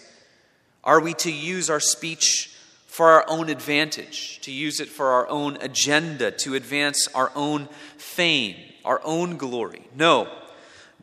Are 0.84 1.00
we 1.00 1.14
to 1.16 1.32
use 1.32 1.70
our 1.70 1.80
speech 1.80 2.56
for 2.86 3.10
our 3.10 3.26
own 3.28 3.50
advantage, 3.50 4.40
to 4.42 4.52
use 4.52 4.80
it 4.80 4.88
for 4.88 5.08
our 5.08 5.28
own 5.28 5.58
agenda, 5.62 6.32
to 6.32 6.56
advance 6.56 7.08
our 7.14 7.32
own 7.36 7.68
fame, 7.98 8.56
our 8.86 9.02
own 9.04 9.38
glory? 9.38 9.88
No. 9.96 10.28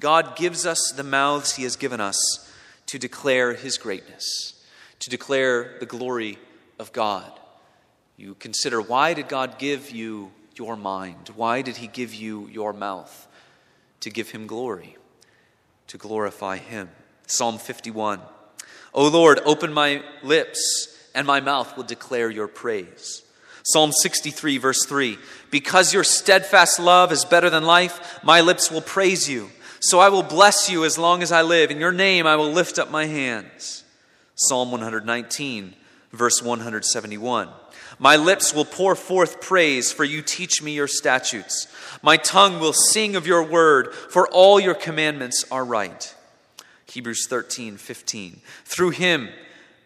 God 0.00 0.36
gives 0.36 0.66
us 0.66 0.92
the 0.96 1.04
mouths 1.04 1.56
He 1.56 1.62
has 1.64 1.76
given 1.76 2.00
us 2.00 2.50
to 2.86 2.98
declare 2.98 3.54
His 3.54 3.78
greatness, 3.78 4.64
to 5.00 5.10
declare 5.10 5.76
the 5.80 5.86
glory 5.86 6.38
of 6.78 6.92
God. 6.92 7.30
You 8.16 8.34
consider 8.34 8.80
why 8.80 9.14
did 9.14 9.28
God 9.28 9.58
give 9.58 9.90
you 9.90 10.30
your 10.56 10.76
mind? 10.76 11.30
Why 11.34 11.62
did 11.62 11.78
He 11.78 11.86
give 11.86 12.14
you 12.14 12.48
your 12.48 12.72
mouth? 12.72 13.28
To 14.00 14.10
give 14.10 14.30
Him 14.30 14.46
glory, 14.46 14.96
to 15.88 15.98
glorify 15.98 16.58
Him. 16.58 16.90
Psalm 17.26 17.58
51 17.58 18.20
O 18.92 19.08
Lord, 19.08 19.40
open 19.44 19.72
my 19.72 20.02
lips, 20.22 21.10
and 21.14 21.26
my 21.26 21.40
mouth 21.40 21.76
will 21.76 21.84
declare 21.84 22.30
your 22.30 22.46
praise. 22.46 23.22
Psalm 23.64 23.90
63, 23.92 24.58
verse 24.58 24.84
3 24.86 25.18
Because 25.50 25.92
your 25.92 26.04
steadfast 26.04 26.78
love 26.78 27.10
is 27.10 27.24
better 27.24 27.50
than 27.50 27.64
life, 27.64 28.20
my 28.22 28.40
lips 28.40 28.70
will 28.70 28.82
praise 28.82 29.28
you. 29.28 29.50
So 29.80 29.98
I 29.98 30.08
will 30.08 30.22
bless 30.22 30.70
you 30.70 30.84
as 30.84 30.96
long 30.96 31.22
as 31.22 31.32
I 31.32 31.42
live. 31.42 31.70
In 31.70 31.80
your 31.80 31.92
name 31.92 32.26
I 32.26 32.36
will 32.36 32.50
lift 32.50 32.78
up 32.78 32.90
my 32.90 33.06
hands. 33.06 33.84
Psalm 34.36 34.70
119, 34.70 35.74
verse 36.12 36.42
171. 36.42 37.48
My 37.98 38.16
lips 38.16 38.52
will 38.52 38.64
pour 38.64 38.94
forth 38.96 39.40
praise, 39.40 39.92
for 39.92 40.04
you 40.04 40.22
teach 40.22 40.62
me 40.62 40.72
your 40.72 40.88
statutes. 40.88 41.68
My 42.02 42.16
tongue 42.16 42.60
will 42.60 42.72
sing 42.72 43.16
of 43.16 43.26
your 43.26 43.42
word, 43.42 43.94
for 43.94 44.28
all 44.28 44.58
your 44.58 44.74
commandments 44.74 45.44
are 45.50 45.64
right. 45.64 46.14
Hebrews 46.86 47.26
13, 47.28 47.76
15. 47.76 48.40
Through 48.64 48.90
him, 48.90 49.28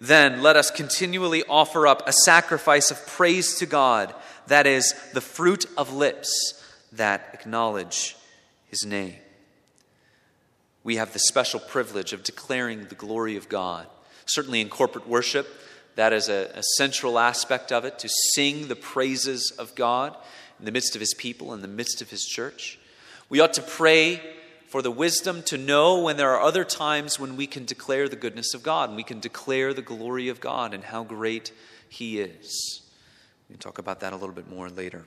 then, 0.00 0.42
let 0.42 0.56
us 0.56 0.70
continually 0.70 1.42
offer 1.48 1.86
up 1.86 2.06
a 2.06 2.12
sacrifice 2.12 2.90
of 2.90 3.04
praise 3.06 3.58
to 3.58 3.66
God, 3.66 4.14
that 4.46 4.66
is, 4.66 4.94
the 5.12 5.20
fruit 5.20 5.66
of 5.76 5.92
lips 5.92 6.62
that 6.92 7.30
acknowledge 7.32 8.16
his 8.68 8.84
name. 8.84 9.16
We 10.84 10.96
have 10.96 11.12
the 11.12 11.18
special 11.18 11.60
privilege 11.60 12.12
of 12.12 12.22
declaring 12.22 12.84
the 12.84 12.94
glory 12.94 13.36
of 13.36 13.48
God. 13.48 13.86
Certainly 14.26 14.60
in 14.60 14.68
corporate 14.68 15.08
worship, 15.08 15.48
that 15.98 16.12
is 16.12 16.28
a, 16.28 16.52
a, 16.54 16.62
central 16.76 17.18
aspect 17.18 17.72
of 17.72 17.84
it, 17.84 17.98
to 17.98 18.08
sing 18.32 18.68
the 18.68 18.76
praises 18.76 19.50
of 19.58 19.74
God 19.74 20.16
in 20.60 20.64
the 20.64 20.70
midst 20.70 20.94
of 20.94 21.00
His 21.00 21.12
people, 21.12 21.52
in 21.52 21.60
the 21.60 21.66
midst 21.66 22.00
of 22.00 22.08
His 22.08 22.24
church. 22.24 22.78
We 23.28 23.40
ought 23.40 23.54
to 23.54 23.62
pray 23.62 24.22
for 24.68 24.80
the 24.80 24.92
wisdom 24.92 25.42
to 25.46 25.58
know 25.58 26.00
when 26.00 26.16
there 26.16 26.30
are 26.30 26.40
other 26.40 26.62
times 26.64 27.18
when 27.18 27.34
we 27.34 27.48
can 27.48 27.64
declare 27.64 28.08
the 28.08 28.14
goodness 28.14 28.54
of 28.54 28.62
God 28.62 28.90
and 28.90 28.96
we 28.96 29.02
can 29.02 29.18
declare 29.18 29.74
the 29.74 29.82
glory 29.82 30.28
of 30.28 30.40
God 30.40 30.72
and 30.72 30.84
how 30.84 31.02
great 31.02 31.50
He 31.88 32.20
is. 32.20 32.80
We 33.48 33.54
can 33.54 33.60
talk 33.60 33.80
about 33.80 33.98
that 33.98 34.12
a 34.12 34.16
little 34.16 34.36
bit 34.36 34.48
more 34.48 34.68
later. 34.68 35.04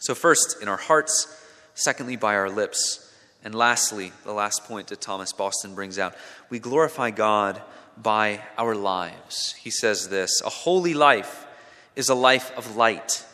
So, 0.00 0.14
first, 0.14 0.60
in 0.60 0.68
our 0.68 0.76
hearts, 0.76 1.26
secondly, 1.72 2.16
by 2.16 2.34
our 2.34 2.50
lips, 2.50 3.16
and 3.42 3.54
lastly, 3.54 4.12
the 4.24 4.34
last 4.34 4.64
point 4.64 4.88
that 4.88 5.00
Thomas 5.00 5.32
Boston 5.32 5.74
brings 5.74 5.98
out, 5.98 6.14
we 6.50 6.58
glorify 6.58 7.12
God 7.12 7.62
by 7.96 8.40
our 8.58 8.74
lives. 8.74 9.54
He 9.54 9.70
says 9.70 10.08
this 10.08 10.42
A 10.44 10.50
holy 10.50 10.94
life 10.94 11.46
is 11.94 12.08
a 12.08 12.14
life 12.14 12.56
of 12.56 12.76
light, 12.76 13.24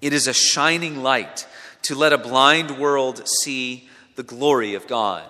it 0.00 0.12
is 0.12 0.26
a 0.26 0.34
shining 0.34 1.02
light 1.02 1.46
to 1.82 1.94
let 1.94 2.12
a 2.12 2.18
blind 2.18 2.78
world 2.78 3.26
see 3.42 3.88
the 4.16 4.22
glory 4.22 4.74
of 4.74 4.86
God. 4.86 5.24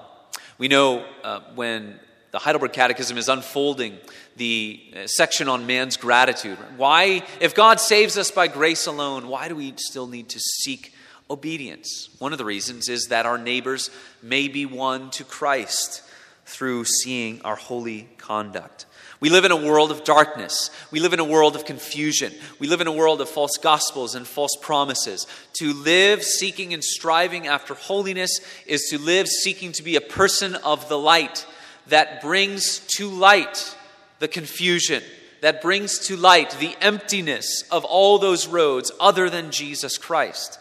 We 0.58 0.68
know 0.68 1.04
uh, 1.22 1.40
when 1.54 1.98
the 2.32 2.38
Heidelberg 2.38 2.72
Catechism 2.72 3.16
is 3.16 3.28
unfolding 3.28 3.98
the 4.36 4.80
uh, 4.94 5.06
section 5.06 5.48
on 5.48 5.66
man's 5.66 5.96
gratitude. 5.96 6.58
Why, 6.76 7.22
if 7.40 7.54
God 7.54 7.80
saves 7.80 8.16
us 8.16 8.30
by 8.30 8.48
grace 8.48 8.86
alone, 8.86 9.28
why 9.28 9.48
do 9.48 9.56
we 9.56 9.74
still 9.76 10.06
need 10.06 10.28
to 10.30 10.40
seek 10.40 10.94
obedience? 11.28 12.08
One 12.18 12.32
of 12.32 12.38
the 12.38 12.44
reasons 12.44 12.88
is 12.88 13.06
that 13.06 13.26
our 13.26 13.38
neighbors 13.38 13.90
may 14.22 14.48
be 14.48 14.66
won 14.66 15.10
to 15.12 15.24
Christ 15.24 16.02
through 16.50 16.84
seeing 16.84 17.40
our 17.42 17.56
holy 17.56 18.08
conduct. 18.18 18.86
We 19.20 19.30
live 19.30 19.44
in 19.44 19.52
a 19.52 19.56
world 19.56 19.90
of 19.90 20.02
darkness. 20.02 20.70
We 20.90 20.98
live 20.98 21.12
in 21.12 21.20
a 21.20 21.24
world 21.24 21.54
of 21.54 21.64
confusion. 21.64 22.32
We 22.58 22.66
live 22.66 22.80
in 22.80 22.86
a 22.86 22.92
world 22.92 23.20
of 23.20 23.28
false 23.28 23.56
gospels 23.58 24.14
and 24.14 24.26
false 24.26 24.56
promises. 24.60 25.26
To 25.54 25.74
live 25.74 26.22
seeking 26.22 26.72
and 26.72 26.82
striving 26.82 27.46
after 27.46 27.74
holiness 27.74 28.40
is 28.66 28.88
to 28.90 28.98
live 28.98 29.28
seeking 29.28 29.72
to 29.72 29.82
be 29.82 29.96
a 29.96 30.00
person 30.00 30.54
of 30.56 30.88
the 30.88 30.98
light 30.98 31.46
that 31.88 32.22
brings 32.22 32.80
to 32.96 33.08
light 33.08 33.76
the 34.20 34.28
confusion, 34.28 35.02
that 35.42 35.62
brings 35.62 35.98
to 36.06 36.16
light 36.16 36.56
the 36.58 36.74
emptiness 36.80 37.64
of 37.70 37.84
all 37.84 38.18
those 38.18 38.46
roads 38.46 38.90
other 38.98 39.28
than 39.28 39.50
Jesus 39.50 39.98
Christ. 39.98 40.59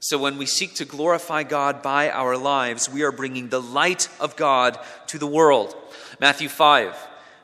So, 0.00 0.16
when 0.16 0.38
we 0.38 0.46
seek 0.46 0.76
to 0.76 0.84
glorify 0.84 1.42
God 1.42 1.82
by 1.82 2.08
our 2.10 2.36
lives, 2.36 2.88
we 2.88 3.02
are 3.02 3.10
bringing 3.10 3.48
the 3.48 3.60
light 3.60 4.08
of 4.20 4.36
God 4.36 4.78
to 5.08 5.18
the 5.18 5.26
world. 5.26 5.74
Matthew 6.20 6.48
5, 6.48 6.96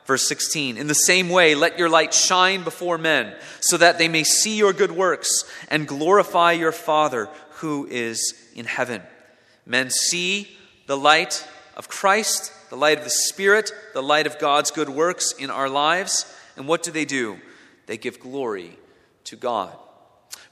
verse 0.05 0.25
16. 0.27 0.77
In 0.77 0.87
the 0.87 0.93
same 0.93 1.29
way, 1.29 1.53
let 1.53 1.77
your 1.77 1.89
light 1.89 2.13
shine 2.13 2.63
before 2.63 2.97
men, 2.97 3.35
so 3.59 3.75
that 3.75 3.97
they 3.97 4.07
may 4.07 4.23
see 4.23 4.57
your 4.57 4.71
good 4.71 4.93
works 4.93 5.43
and 5.69 5.85
glorify 5.85 6.53
your 6.53 6.71
Father 6.71 7.27
who 7.55 7.87
is 7.87 8.33
in 8.55 8.65
heaven. 8.65 9.01
Men 9.65 9.89
see 9.89 10.55
the 10.87 10.97
light 10.97 11.45
of 11.75 11.89
Christ, 11.89 12.53
the 12.69 12.77
light 12.77 12.99
of 12.99 13.03
the 13.03 13.09
Spirit, 13.09 13.71
the 13.93 14.03
light 14.03 14.27
of 14.27 14.39
God's 14.39 14.71
good 14.71 14.89
works 14.89 15.33
in 15.33 15.49
our 15.49 15.67
lives. 15.67 16.25
And 16.55 16.69
what 16.69 16.83
do 16.83 16.91
they 16.91 17.05
do? 17.05 17.37
They 17.87 17.97
give 17.97 18.19
glory 18.19 18.77
to 19.25 19.35
God. 19.35 19.75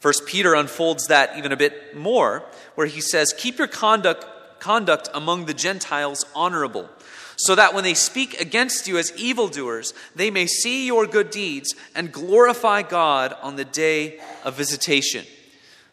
First 0.04 0.26
Peter 0.26 0.54
unfolds 0.54 1.08
that 1.08 1.38
even 1.38 1.54
a 1.54 1.58
bit 1.58 1.96
more, 1.96 2.44
where 2.76 2.88
he 2.88 3.00
says, 3.00 3.34
Keep 3.38 3.58
your 3.58 3.70
conduct, 3.70 4.26
conduct 4.60 5.08
among 5.13 5.46
the 5.46 5.54
Gentiles 5.54 6.26
honorable, 6.36 6.89
so 7.38 7.56
that 7.56 7.74
when 7.74 7.86
they 7.86 7.94
speak 7.94 8.38
against 8.42 8.86
you 8.86 8.98
as 8.98 9.16
evildoers, 9.16 9.94
they 10.13 10.30
may 10.30 10.46
see 10.46 10.88
your 10.88 11.08
good 11.08 11.30
deeds 11.30 11.74
and 11.96 12.12
glorify 12.12 12.82
God 12.82 13.34
on 13.42 13.56
the 13.56 13.63
day 13.63 14.20
of 14.44 14.56
visitation. 14.56 15.24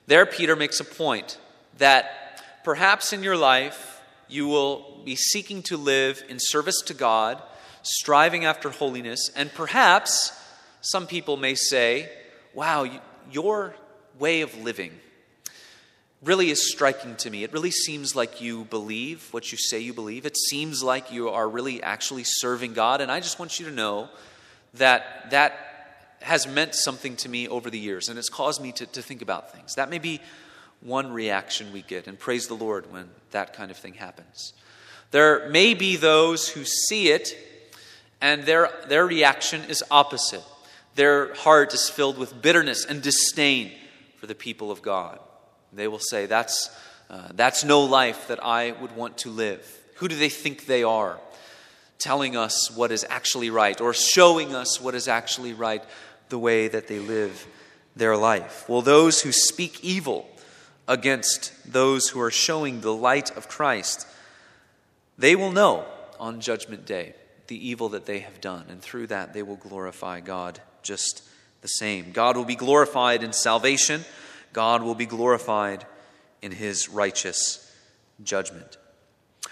There, 0.09 0.27
Peter 0.27 0.57
makes 0.57 0.81
a 0.81 0.85
point 0.85 1.39
that 1.79 2.43
perhaps 2.65 3.13
in 3.13 3.23
your 3.23 3.37
life 3.37 4.01
you 4.27 4.49
will 4.49 5.03
be 5.05 5.15
seeking 5.15 5.63
to 5.63 5.77
live 5.77 6.25
in 6.29 6.39
service 6.41 6.83
to 6.87 6.95
God, 6.95 7.41
striving 7.83 8.45
after 8.45 8.71
holiness, 8.71 9.31
and 9.37 9.55
perhaps 9.55 10.33
some 10.81 11.07
people 11.07 11.37
may 11.37 11.55
say, 11.55 12.11
Wow, 12.55 12.91
your 13.31 13.77
way 14.21 14.43
of 14.43 14.57
living 14.59 14.93
really 16.23 16.51
is 16.51 16.71
striking 16.71 17.17
to 17.17 17.31
me. 17.31 17.45
It 17.45 17.53
really 17.53 17.71
seems 17.71 18.15
like 18.15 18.41
you 18.41 18.65
believe 18.65 19.29
what 19.33 19.51
you 19.51 19.59
say 19.59 19.81
you 19.81 19.95
believe. 19.95 20.27
It 20.27 20.37
seems 20.37 20.83
like 20.83 21.11
you 21.11 21.31
are 21.31 21.49
really 21.49 21.83
actually 21.83 22.25
serving 22.25 22.75
God. 22.75 23.01
And 23.01 23.11
I 23.11 23.21
just 23.21 23.39
want 23.39 23.59
you 23.59 23.67
to 23.67 23.73
know 23.73 24.09
that 24.75 25.31
that 25.31 26.17
has 26.21 26.47
meant 26.47 26.75
something 26.75 27.17
to 27.17 27.29
me 27.29 27.49
over 27.49 27.71
the 27.71 27.79
years 27.79 28.11
and 28.11 28.19
it's 28.19 28.29
caused 28.29 28.61
me 28.61 28.73
to, 28.73 28.87
to 28.87 29.01
think 29.01 29.23
about 29.23 29.53
things. 29.53 29.77
That 29.77 29.89
may 29.89 29.99
be 29.99 30.21
one 30.83 31.13
reaction 31.13 31.73
we 31.73 31.83
get, 31.83 32.07
and 32.07 32.19
praise 32.19 32.47
the 32.49 32.55
Lord 32.55 32.91
when 32.91 33.11
that 33.33 33.55
kind 33.55 33.71
of 33.71 33.77
thing 33.77 33.95
happens. 33.95 34.55
There 35.11 35.49
may 35.51 35.75
be 35.75 35.97
those 35.97 36.49
who 36.49 36.65
see 36.65 37.09
it 37.09 37.37
and 38.21 38.45
their, 38.45 38.71
their 38.89 39.07
reaction 39.07 39.63
is 39.69 39.83
opposite. 39.91 40.45
Their 40.95 41.35
heart 41.35 41.73
is 41.73 41.89
filled 41.89 42.19
with 42.19 42.43
bitterness 42.43 42.85
and 42.85 43.01
disdain 43.01 43.73
for 44.21 44.27
the 44.27 44.35
people 44.35 44.71
of 44.71 44.83
God. 44.83 45.19
They 45.73 45.89
will 45.89 45.99
say, 45.99 46.27
That's, 46.27 46.69
uh, 47.09 47.29
that's 47.33 47.65
no 47.65 47.81
life 47.81 48.29
that 48.29 48.45
I 48.45 48.73
would 48.73 48.95
want 48.95 49.19
to 49.19 49.31
live. 49.31 49.79
Who 49.97 50.09
do 50.09 50.17
they 50.17 50.29
think 50.29 50.67
they 50.67 50.83
are? 50.83 51.19
Telling 51.99 52.37
us 52.37 52.71
what 52.71 52.93
is 52.93 53.05
actually 53.09 53.51
right 53.51 53.81
or 53.81 53.95
showing 53.95 54.55
us 54.55 54.81
what 54.81 54.95
is 54.95 55.09
actually 55.09 55.55
right 55.55 55.83
the 56.29 56.39
way 56.39 56.69
that 56.69 56.87
they 56.87 56.99
live 56.99 57.47
their 57.97 58.17
life. 58.17 58.69
Well, 58.69 58.83
those 58.83 59.23
who 59.23 59.33
speak 59.33 59.83
evil 59.83 60.29
against 60.87 61.73
those 61.73 62.09
who 62.09 62.21
are 62.21 62.31
showing 62.31 62.81
the 62.81 62.95
light 62.95 63.37
of 63.37 63.49
Christ, 63.49 64.07
they 65.19 65.37
will 65.37 65.53
know 65.53 65.85
on 66.19 66.41
Judgment 66.41 66.87
Day 66.87 67.15
the 67.47 67.69
evil 67.69 67.91
that 67.91 68.07
they 68.07 68.21
have 68.21 68.41
done, 68.41 68.67
and 68.69 68.81
through 68.81 69.09
that 69.09 69.33
they 69.33 69.43
will 69.43 69.57
glorify 69.57 70.21
God 70.21 70.61
just 70.83 71.23
the 71.63 71.69
same. 71.69 72.13
God 72.13 72.37
will 72.37 72.45
be 72.45 72.57
glorified 72.57 73.23
in 73.23 73.33
salvation, 73.33 74.05
God 74.53 74.83
will 74.83 74.95
be 74.95 75.07
glorified 75.07 75.87
in 76.43 76.53
his 76.53 76.89
righteous 76.89 77.71
judgment. 78.23 78.79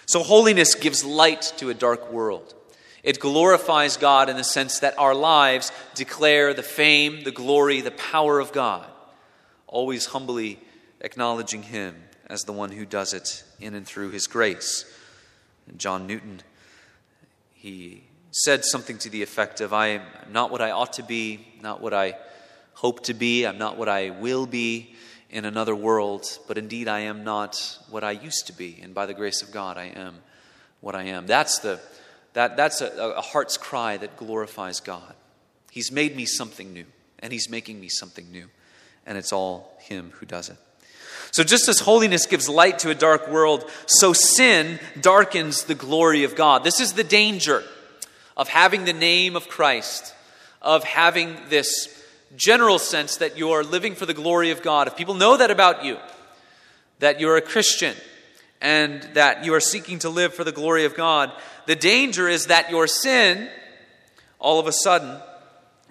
So, 0.06 0.22
holiness 0.22 0.74
gives 0.74 1.04
light 1.04 1.52
to 1.58 1.70
a 1.70 1.74
dark 1.74 2.10
world. 2.10 2.54
It 3.02 3.20
glorifies 3.20 3.96
God 3.96 4.28
in 4.28 4.36
the 4.36 4.44
sense 4.44 4.80
that 4.80 4.98
our 4.98 5.14
lives 5.14 5.70
declare 5.94 6.52
the 6.52 6.62
fame, 6.62 7.22
the 7.22 7.30
glory, 7.30 7.80
the 7.80 7.90
power 7.90 8.40
of 8.40 8.52
God, 8.52 8.86
always 9.66 10.06
humbly 10.06 10.58
acknowledging 11.00 11.62
Him 11.62 11.94
as 12.26 12.44
the 12.44 12.52
one 12.52 12.72
who 12.72 12.84
does 12.84 13.14
it 13.14 13.44
in 13.60 13.74
and 13.74 13.86
through 13.86 14.10
His 14.10 14.26
grace. 14.26 14.84
John 15.76 16.06
Newton, 16.06 16.40
he 17.52 18.04
said 18.44 18.64
something 18.64 18.98
to 18.98 19.10
the 19.10 19.22
effect 19.22 19.60
of, 19.60 19.72
I 19.72 19.88
am 19.88 20.02
not 20.30 20.50
what 20.50 20.62
I 20.62 20.70
ought 20.70 20.92
to 20.94 21.02
be, 21.02 21.46
not 21.60 21.80
what 21.80 21.92
I 21.92 22.16
hope 22.74 23.04
to 23.04 23.14
be, 23.14 23.44
I'm 23.44 23.58
not 23.58 23.76
what 23.76 23.88
I 23.88 24.10
will 24.10 24.46
be 24.46 24.94
in 25.30 25.44
another 25.44 25.74
world, 25.74 26.38
but 26.46 26.56
indeed 26.56 26.86
I 26.86 27.00
am 27.00 27.24
not 27.24 27.78
what 27.90 28.04
I 28.04 28.12
used 28.12 28.46
to 28.46 28.52
be. 28.52 28.78
And 28.80 28.94
by 28.94 29.06
the 29.06 29.14
grace 29.14 29.42
of 29.42 29.50
God, 29.50 29.76
I 29.76 29.86
am 29.86 30.16
what 30.80 30.94
I 30.94 31.04
am. 31.04 31.26
That's, 31.26 31.58
the, 31.58 31.80
that, 32.34 32.56
that's 32.56 32.80
a, 32.80 33.14
a 33.16 33.20
heart's 33.20 33.56
cry 33.56 33.96
that 33.96 34.16
glorifies 34.16 34.80
God. 34.80 35.14
He's 35.70 35.90
made 35.90 36.14
me 36.14 36.24
something 36.24 36.72
new, 36.72 36.86
and 37.18 37.32
He's 37.32 37.50
making 37.50 37.80
me 37.80 37.88
something 37.88 38.30
new, 38.30 38.46
and 39.04 39.18
it's 39.18 39.32
all 39.32 39.76
Him 39.80 40.12
who 40.20 40.26
does 40.26 40.48
it. 40.48 40.56
So, 41.30 41.44
just 41.44 41.68
as 41.68 41.80
holiness 41.80 42.24
gives 42.24 42.48
light 42.48 42.78
to 42.80 42.90
a 42.90 42.94
dark 42.94 43.28
world, 43.28 43.68
so 43.86 44.12
sin 44.12 44.78
darkens 45.00 45.64
the 45.64 45.74
glory 45.74 46.24
of 46.24 46.36
God. 46.36 46.64
This 46.64 46.80
is 46.80 46.94
the 46.94 47.04
danger 47.04 47.64
of 48.38 48.48
having 48.48 48.84
the 48.84 48.92
name 48.92 49.34
of 49.34 49.48
Christ, 49.48 50.14
of 50.62 50.84
having 50.84 51.36
this 51.48 51.94
general 52.36 52.78
sense 52.78 53.16
that 53.16 53.36
you 53.36 53.50
are 53.50 53.64
living 53.64 53.96
for 53.96 54.06
the 54.06 54.14
glory 54.14 54.52
of 54.52 54.62
God. 54.62 54.86
If 54.86 54.96
people 54.96 55.14
know 55.14 55.36
that 55.36 55.50
about 55.50 55.84
you, 55.84 55.98
that 57.00 57.20
you're 57.20 57.36
a 57.36 57.42
Christian, 57.42 57.96
and 58.60 59.02
that 59.14 59.44
you 59.44 59.54
are 59.54 59.60
seeking 59.60 59.98
to 60.00 60.08
live 60.08 60.34
for 60.34 60.44
the 60.44 60.52
glory 60.52 60.84
of 60.84 60.94
God, 60.94 61.32
the 61.66 61.76
danger 61.76 62.28
is 62.28 62.46
that 62.46 62.70
your 62.70 62.86
sin, 62.86 63.48
all 64.38 64.60
of 64.60 64.66
a 64.66 64.72
sudden, 64.72 65.20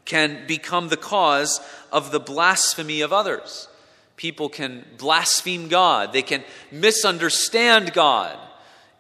can 0.05 0.47
become 0.47 0.88
the 0.88 0.97
cause 0.97 1.60
of 1.91 2.12
the 2.12 2.19
blasphemy 2.19 3.01
of 3.01 3.12
others. 3.12 3.67
People 4.15 4.47
can 4.47 4.86
blaspheme 4.97 5.67
God, 5.67 6.13
they 6.13 6.21
can 6.21 6.43
misunderstand 6.71 7.93
God 7.93 8.38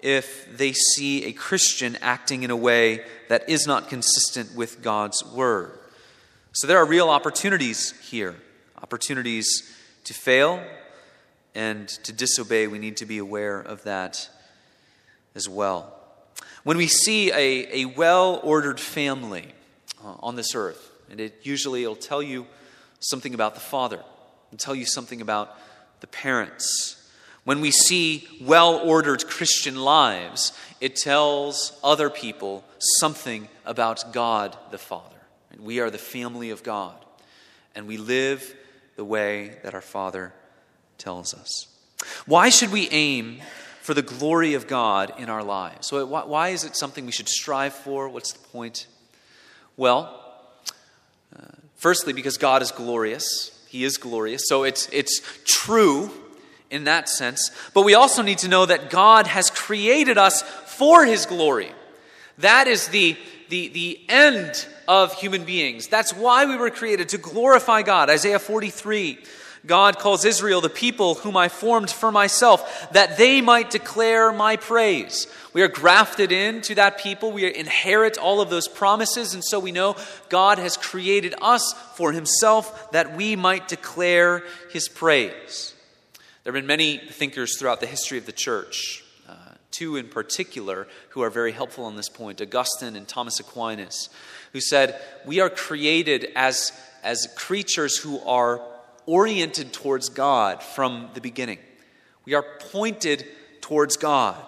if 0.01 0.57
they 0.57 0.73
see 0.73 1.25
a 1.25 1.33
Christian 1.33 1.97
acting 2.01 2.43
in 2.43 2.51
a 2.51 2.55
way 2.55 3.03
that 3.29 3.49
is 3.49 3.65
not 3.65 3.89
consistent 3.89 4.55
with 4.55 4.81
God's 4.81 5.23
word. 5.25 5.77
So 6.53 6.67
there 6.67 6.77
are 6.77 6.85
real 6.85 7.09
opportunities 7.09 7.93
here 8.09 8.35
opportunities 8.81 9.75
to 10.03 10.13
fail 10.13 10.63
and 11.55 11.87
to 11.87 12.13
disobey. 12.13 12.67
We 12.67 12.79
need 12.79 12.97
to 12.97 13.05
be 13.05 13.17
aware 13.17 13.59
of 13.59 13.83
that 13.83 14.29
as 15.35 15.49
well. 15.49 15.93
When 16.63 16.77
we 16.77 16.87
see 16.87 17.31
a, 17.31 17.81
a 17.81 17.85
well 17.85 18.39
ordered 18.43 18.79
family 18.79 19.53
uh, 20.03 20.15
on 20.19 20.35
this 20.35 20.53
earth, 20.53 20.91
and 21.09 21.19
it 21.19 21.39
usually 21.43 21.87
will 21.87 21.95
tell 21.95 22.21
you 22.21 22.45
something 22.99 23.33
about 23.33 23.53
the 23.53 23.61
father, 23.61 24.01
and 24.51 24.59
tell 24.59 24.75
you 24.75 24.85
something 24.85 25.21
about 25.21 25.57
the 26.01 26.07
parents. 26.07 26.96
When 27.47 27.61
we 27.61 27.71
see 27.71 28.27
well 28.41 28.75
ordered 28.75 29.25
Christian 29.25 29.77
lives, 29.77 30.51
it 30.81 30.97
tells 30.97 31.79
other 31.81 32.09
people 32.09 32.65
something 32.99 33.47
about 33.65 34.11
God 34.11 34.57
the 34.69 34.77
Father. 34.77 35.15
We 35.57 35.79
are 35.79 35.89
the 35.89 35.97
family 35.97 36.49
of 36.49 36.61
God, 36.61 36.97
and 37.73 37.87
we 37.87 37.95
live 37.95 38.53
the 38.97 39.05
way 39.05 39.59
that 39.63 39.73
our 39.73 39.79
Father 39.79 40.33
tells 40.97 41.33
us. 41.33 41.67
Why 42.25 42.49
should 42.49 42.69
we 42.69 42.89
aim 42.89 43.39
for 43.79 43.93
the 43.93 44.01
glory 44.01 44.53
of 44.53 44.67
God 44.67 45.13
in 45.17 45.29
our 45.29 45.41
lives? 45.41 45.87
So, 45.87 46.05
why 46.05 46.49
is 46.49 46.65
it 46.65 46.75
something 46.75 47.05
we 47.05 47.13
should 47.13 47.29
strive 47.29 47.73
for? 47.73 48.09
What's 48.09 48.33
the 48.33 48.45
point? 48.49 48.87
Well, 49.77 50.21
uh, 51.33 51.45
firstly, 51.77 52.11
because 52.11 52.37
God 52.37 52.61
is 52.61 52.73
glorious. 52.73 53.65
He 53.69 53.85
is 53.85 53.95
glorious. 53.95 54.41
So, 54.49 54.65
it's, 54.65 54.89
it's 54.91 55.21
true 55.45 56.11
in 56.69 56.85
that 56.85 57.09
sense. 57.09 57.51
But 57.73 57.83
we 57.83 57.93
also 57.93 58.21
need 58.21 58.39
to 58.39 58.47
know 58.47 58.65
that 58.65 58.89
God 58.89 59.27
has 59.27 59.49
created 59.49 60.17
us 60.17 60.41
for 60.41 61.05
His 61.05 61.25
glory. 61.25 61.71
That 62.39 62.67
is 62.67 62.87
the, 62.89 63.17
the, 63.49 63.69
the 63.69 63.99
end 64.09 64.67
of 64.87 65.13
human 65.13 65.43
beings. 65.43 65.87
That's 65.87 66.13
why 66.13 66.45
we 66.45 66.55
were 66.55 66.69
created, 66.69 67.09
to 67.09 67.17
glorify 67.17 67.81
God. 67.81 68.09
Isaiah 68.09 68.39
43. 68.39 69.19
God 69.65 69.99
calls 69.99 70.23
Israel 70.23 70.61
the 70.61 70.69
people 70.69 71.15
whom 71.15 71.35
I 71.35 71.49
formed 71.49 71.91
for 71.91 72.11
myself, 72.11 72.89
that 72.93 73.17
they 73.17 73.41
might 73.41 73.69
declare 73.69 74.31
my 74.31 74.55
praise. 74.55 75.27
We 75.53 75.61
are 75.61 75.67
grafted 75.67 76.31
into 76.31 76.75
that 76.75 76.99
people. 76.99 77.31
We 77.31 77.53
inherit 77.53 78.17
all 78.17 78.39
of 78.39 78.49
those 78.49 78.67
promises. 78.67 79.33
And 79.33 79.43
so 79.43 79.59
we 79.59 79.71
know 79.71 79.97
God 80.29 80.57
has 80.57 80.77
created 80.77 81.35
us 81.41 81.73
for 81.95 82.13
himself 82.13 82.91
that 82.91 83.17
we 83.17 83.35
might 83.35 83.67
declare 83.67 84.43
his 84.71 84.87
praise. 84.87 85.73
There 86.47 86.53
have 86.53 86.61
been 86.61 86.67
many 86.67 86.97
thinkers 86.97 87.57
throughout 87.57 87.81
the 87.81 87.87
history 87.87 88.17
of 88.17 88.25
the 88.25 88.31
church, 88.31 89.03
uh, 89.27 89.33
two 89.69 89.97
in 89.97 90.07
particular, 90.07 90.87
who 91.09 91.21
are 91.21 91.29
very 91.29 91.51
helpful 91.51 91.83
on 91.83 91.97
this 91.97 92.07
point 92.07 92.39
Augustine 92.39 92.95
and 92.95 93.05
Thomas 93.05 93.41
Aquinas, 93.41 94.07
who 94.53 94.61
said, 94.61 94.97
We 95.25 95.41
are 95.41 95.49
created 95.49 96.31
as, 96.37 96.71
as 97.03 97.27
creatures 97.35 97.97
who 97.97 98.21
are 98.21 98.61
oriented 99.05 99.73
towards 99.73 100.07
God 100.07 100.63
from 100.63 101.09
the 101.13 101.19
beginning. 101.19 101.59
We 102.23 102.33
are 102.33 102.45
pointed 102.71 103.25
towards 103.59 103.97
God. 103.97 104.41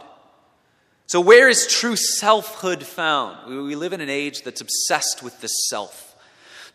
So, 1.05 1.19
where 1.19 1.49
is 1.49 1.67
true 1.67 1.97
selfhood 1.97 2.81
found? 2.81 3.67
We 3.67 3.75
live 3.75 3.91
in 3.91 3.99
an 3.99 4.09
age 4.09 4.43
that's 4.43 4.61
obsessed 4.61 5.21
with 5.21 5.41
the 5.41 5.49
self, 5.49 6.15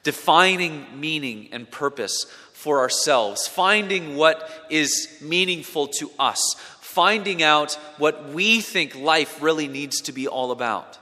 defining 0.03 1.01
meaning 1.01 1.49
and 1.51 1.71
purpose 1.71 2.27
for 2.65 2.81
ourselves, 2.81 3.47
finding 3.47 4.17
what 4.17 4.51
is 4.71 5.19
meaningful 5.21 5.87
to 5.87 6.11
us, 6.19 6.57
finding 6.81 7.43
out 7.43 7.75
what 7.99 8.31
we 8.31 8.63
think 8.63 8.97
life 8.97 9.43
really 9.43 9.69
needs 9.69 10.01
to 10.01 10.13
be 10.13 10.27
all 10.27 10.51
about. 10.51 10.99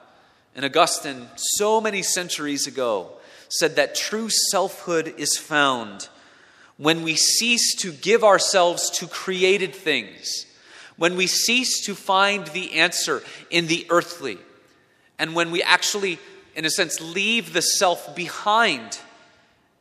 And 0.57 0.65
Augustine, 0.65 1.29
so 1.37 1.81
many 1.81 2.03
centuries 2.03 2.67
ago, 2.67 3.13
said 3.49 3.77
that 3.77 3.95
true 3.95 4.29
selfhood 4.29 5.15
is 5.19 5.39
found 5.39 6.09
when 6.79 7.05
we 7.05 7.15
cease 7.15 7.77
to 7.77 7.93
give 7.93 8.25
ourselves 8.25 8.91
to 8.99 9.07
created 9.07 9.73
things, 9.73 10.47
when 10.97 11.17
we 11.17 11.29
cease 11.29 11.87
to 11.87 11.95
find 11.95 12.45
the 12.49 12.73
answer 12.73 13.23
in 13.51 13.69
the 13.69 13.87
earthly, 13.89 14.39
and 15.17 15.37
when 15.37 15.53
we 15.53 15.63
actually, 15.63 16.19
in 16.57 16.65
a 16.65 16.71
sense, 16.71 17.01
leave 17.01 17.53
the 17.53 17.63
self 17.63 18.17
behind 18.17 18.99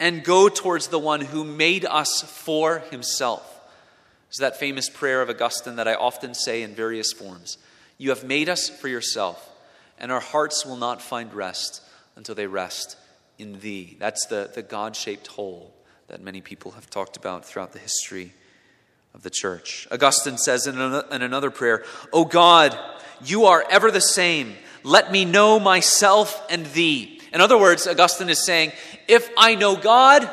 and 0.01 0.23
go 0.23 0.49
towards 0.49 0.87
the 0.87 0.99
one 0.99 1.21
who 1.21 1.45
made 1.45 1.85
us 1.85 2.23
for 2.23 2.79
himself. 2.89 3.47
It's 4.29 4.39
that 4.39 4.57
famous 4.57 4.89
prayer 4.89 5.21
of 5.21 5.29
Augustine 5.29 5.75
that 5.75 5.87
I 5.87 5.93
often 5.93 6.33
say 6.33 6.63
in 6.63 6.73
various 6.73 7.13
forms 7.13 7.59
You 7.99 8.09
have 8.09 8.23
made 8.23 8.49
us 8.49 8.67
for 8.67 8.87
yourself, 8.87 9.47
and 9.99 10.11
our 10.11 10.19
hearts 10.19 10.65
will 10.65 10.75
not 10.75 11.03
find 11.03 11.31
rest 11.33 11.83
until 12.15 12.33
they 12.33 12.47
rest 12.47 12.97
in 13.37 13.59
thee. 13.59 13.95
That's 13.99 14.25
the, 14.25 14.49
the 14.51 14.63
God 14.63 14.95
shaped 14.95 15.27
hole 15.27 15.71
that 16.07 16.19
many 16.19 16.41
people 16.41 16.71
have 16.71 16.89
talked 16.89 17.15
about 17.15 17.45
throughout 17.45 17.71
the 17.71 17.79
history 17.79 18.33
of 19.13 19.21
the 19.21 19.29
church. 19.29 19.87
Augustine 19.91 20.39
says 20.39 20.65
in 20.65 20.79
another 20.79 21.51
prayer, 21.51 21.85
O 22.11 22.25
God, 22.25 22.75
you 23.23 23.45
are 23.45 23.63
ever 23.69 23.91
the 23.91 24.01
same. 24.01 24.55
Let 24.83 25.11
me 25.11 25.25
know 25.25 25.59
myself 25.59 26.43
and 26.49 26.65
thee. 26.65 27.20
In 27.32 27.41
other 27.41 27.58
words, 27.58 27.88
Augustine 27.88 28.30
is 28.30 28.44
saying, 28.46 28.74
if 29.08 29.30
I 29.38 29.56
know 29.56 29.76
God, 29.76 30.30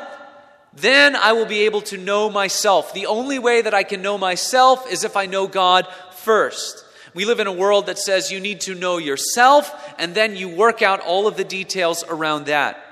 then 0.73 1.15
I 1.15 1.33
will 1.33 1.45
be 1.45 1.61
able 1.61 1.81
to 1.83 1.97
know 1.97 2.29
myself. 2.29 2.93
The 2.93 3.05
only 3.05 3.39
way 3.39 3.61
that 3.61 3.73
I 3.73 3.83
can 3.83 4.01
know 4.01 4.17
myself 4.17 4.89
is 4.91 5.03
if 5.03 5.15
I 5.15 5.25
know 5.25 5.47
God 5.47 5.87
first. 6.11 6.85
We 7.13 7.25
live 7.25 7.39
in 7.39 7.47
a 7.47 7.51
world 7.51 7.87
that 7.87 7.97
says 7.97 8.31
you 8.31 8.39
need 8.39 8.61
to 8.61 8.75
know 8.75 8.97
yourself 8.97 9.93
and 9.97 10.13
then 10.13 10.35
you 10.35 10.49
work 10.49 10.81
out 10.81 10.99
all 11.01 11.27
of 11.27 11.37
the 11.37 11.43
details 11.43 12.03
around 12.07 12.45
that. 12.45 12.85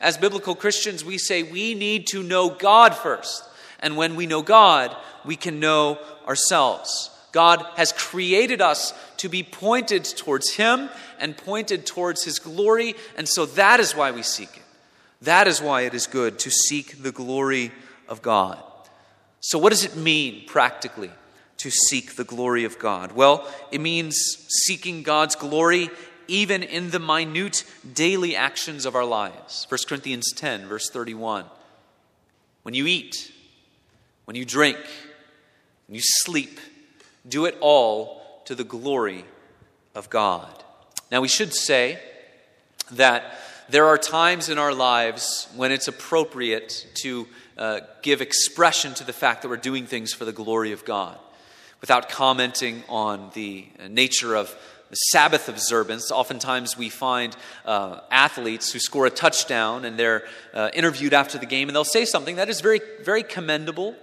As 0.00 0.16
biblical 0.16 0.54
Christians, 0.54 1.04
we 1.04 1.18
say 1.18 1.42
we 1.42 1.74
need 1.74 2.06
to 2.08 2.22
know 2.22 2.50
God 2.50 2.94
first. 2.94 3.44
And 3.80 3.96
when 3.96 4.16
we 4.16 4.26
know 4.26 4.42
God, 4.42 4.96
we 5.24 5.36
can 5.36 5.58
know 5.58 5.98
ourselves. 6.26 7.10
God 7.34 7.66
has 7.74 7.92
created 7.92 8.62
us 8.62 8.94
to 9.16 9.28
be 9.28 9.42
pointed 9.42 10.04
towards 10.04 10.54
Him 10.54 10.88
and 11.18 11.36
pointed 11.36 11.84
towards 11.84 12.22
His 12.22 12.38
glory, 12.38 12.94
and 13.16 13.28
so 13.28 13.44
that 13.44 13.80
is 13.80 13.94
why 13.94 14.12
we 14.12 14.22
seek 14.22 14.56
it. 14.56 14.62
That 15.22 15.48
is 15.48 15.60
why 15.60 15.82
it 15.82 15.94
is 15.94 16.06
good 16.06 16.38
to 16.38 16.50
seek 16.50 17.02
the 17.02 17.10
glory 17.10 17.72
of 18.08 18.22
God. 18.22 18.62
So, 19.40 19.58
what 19.58 19.70
does 19.70 19.84
it 19.84 19.96
mean 19.96 20.46
practically 20.46 21.10
to 21.56 21.70
seek 21.70 22.14
the 22.14 22.22
glory 22.22 22.64
of 22.64 22.78
God? 22.78 23.10
Well, 23.10 23.52
it 23.72 23.80
means 23.80 24.16
seeking 24.66 25.02
God's 25.02 25.34
glory 25.34 25.90
even 26.28 26.62
in 26.62 26.90
the 26.90 27.00
minute 27.00 27.64
daily 27.94 28.36
actions 28.36 28.86
of 28.86 28.94
our 28.94 29.04
lives. 29.04 29.66
1 29.68 29.80
Corinthians 29.88 30.32
10, 30.36 30.68
verse 30.68 30.88
31. 30.88 31.46
When 32.62 32.74
you 32.74 32.86
eat, 32.86 33.32
when 34.24 34.36
you 34.36 34.44
drink, 34.44 34.78
when 35.88 35.96
you 35.96 36.02
sleep, 36.04 36.60
do 37.26 37.46
it 37.46 37.56
all 37.60 38.22
to 38.44 38.54
the 38.54 38.64
glory 38.64 39.24
of 39.94 40.10
God. 40.10 40.62
Now, 41.10 41.20
we 41.20 41.28
should 41.28 41.54
say 41.54 41.98
that 42.92 43.38
there 43.68 43.86
are 43.86 43.96
times 43.96 44.48
in 44.48 44.58
our 44.58 44.74
lives 44.74 45.48
when 45.56 45.72
it's 45.72 45.88
appropriate 45.88 46.86
to 46.96 47.26
uh, 47.56 47.80
give 48.02 48.20
expression 48.20 48.94
to 48.94 49.04
the 49.04 49.12
fact 49.12 49.42
that 49.42 49.48
we're 49.48 49.56
doing 49.56 49.86
things 49.86 50.12
for 50.12 50.24
the 50.24 50.32
glory 50.32 50.72
of 50.72 50.84
God 50.84 51.18
without 51.80 52.08
commenting 52.08 52.82
on 52.88 53.30
the 53.34 53.66
nature 53.88 54.34
of 54.34 54.54
the 54.90 54.96
Sabbath 54.96 55.48
observance. 55.48 56.10
Oftentimes, 56.10 56.76
we 56.76 56.88
find 56.88 57.36
uh, 57.64 58.00
athletes 58.10 58.72
who 58.72 58.78
score 58.78 59.06
a 59.06 59.10
touchdown 59.10 59.84
and 59.84 59.98
they're 59.98 60.24
uh, 60.52 60.70
interviewed 60.74 61.14
after 61.14 61.38
the 61.38 61.46
game, 61.46 61.68
and 61.68 61.76
they'll 61.76 61.84
say 61.84 62.04
something 62.04 62.36
that 62.36 62.48
is 62.48 62.60
very, 62.60 62.80
very 63.02 63.22
commendable 63.22 63.96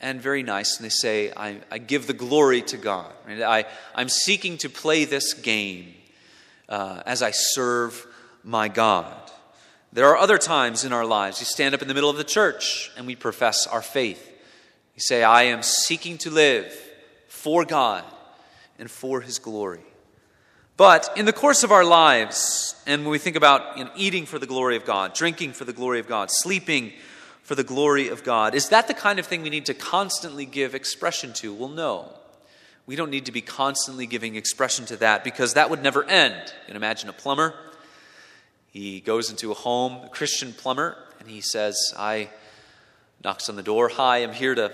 and 0.00 0.20
very 0.20 0.42
nice. 0.42 0.76
And 0.76 0.84
they 0.84 0.90
say, 0.90 1.32
I, 1.36 1.60
I 1.70 1.78
give 1.78 2.06
the 2.06 2.12
glory 2.12 2.62
to 2.62 2.76
God. 2.76 3.12
I, 3.28 3.66
I'm 3.94 4.08
seeking 4.08 4.58
to 4.58 4.70
play 4.70 5.04
this 5.04 5.34
game 5.34 5.94
uh, 6.68 7.02
as 7.06 7.22
I 7.22 7.32
serve 7.32 8.06
my 8.42 8.68
God. 8.68 9.14
There 9.92 10.06
are 10.06 10.16
other 10.16 10.38
times 10.38 10.84
in 10.84 10.92
our 10.92 11.04
lives 11.04 11.40
you 11.40 11.46
stand 11.46 11.74
up 11.74 11.82
in 11.82 11.88
the 11.88 11.94
middle 11.94 12.10
of 12.10 12.16
the 12.16 12.24
church 12.24 12.90
and 12.96 13.06
we 13.06 13.16
profess 13.16 13.66
our 13.66 13.82
faith. 13.82 14.26
You 14.94 15.00
say, 15.00 15.22
I 15.22 15.44
am 15.44 15.62
seeking 15.62 16.18
to 16.18 16.30
live 16.30 16.72
for 17.28 17.64
God 17.64 18.04
and 18.78 18.90
for 18.90 19.20
His 19.20 19.38
glory. 19.38 19.80
But 20.76 21.10
in 21.16 21.26
the 21.26 21.32
course 21.32 21.62
of 21.62 21.72
our 21.72 21.84
lives, 21.84 22.74
and 22.86 23.02
when 23.02 23.10
we 23.10 23.18
think 23.18 23.36
about 23.36 23.76
you 23.76 23.84
know, 23.84 23.90
eating 23.96 24.24
for 24.24 24.38
the 24.38 24.46
glory 24.46 24.76
of 24.76 24.86
God, 24.86 25.12
drinking 25.12 25.52
for 25.52 25.66
the 25.66 25.74
glory 25.74 26.00
of 26.00 26.08
God, 26.08 26.30
sleeping 26.30 26.92
for 27.50 27.56
the 27.56 27.64
glory 27.64 28.06
of 28.06 28.22
God, 28.22 28.54
is 28.54 28.68
that 28.68 28.86
the 28.86 28.94
kind 28.94 29.18
of 29.18 29.26
thing 29.26 29.42
we 29.42 29.50
need 29.50 29.66
to 29.66 29.74
constantly 29.74 30.46
give 30.46 30.76
expression 30.76 31.32
to? 31.32 31.52
Well, 31.52 31.68
no. 31.68 32.12
We 32.86 32.94
don't 32.94 33.10
need 33.10 33.26
to 33.26 33.32
be 33.32 33.40
constantly 33.40 34.06
giving 34.06 34.36
expression 34.36 34.86
to 34.86 34.96
that 34.98 35.24
because 35.24 35.54
that 35.54 35.68
would 35.68 35.82
never 35.82 36.04
end. 36.04 36.36
You 36.36 36.66
can 36.68 36.76
imagine 36.76 37.08
a 37.08 37.12
plumber. 37.12 37.54
He 38.68 39.00
goes 39.00 39.30
into 39.30 39.50
a 39.50 39.54
home, 39.54 40.04
a 40.04 40.08
Christian 40.08 40.52
plumber, 40.52 40.96
and 41.18 41.28
he 41.28 41.40
says, 41.40 41.76
I 41.98 42.30
knocks 43.24 43.48
on 43.48 43.56
the 43.56 43.64
door, 43.64 43.88
Hi, 43.88 44.18
I'm 44.18 44.32
here 44.32 44.54
to 44.54 44.70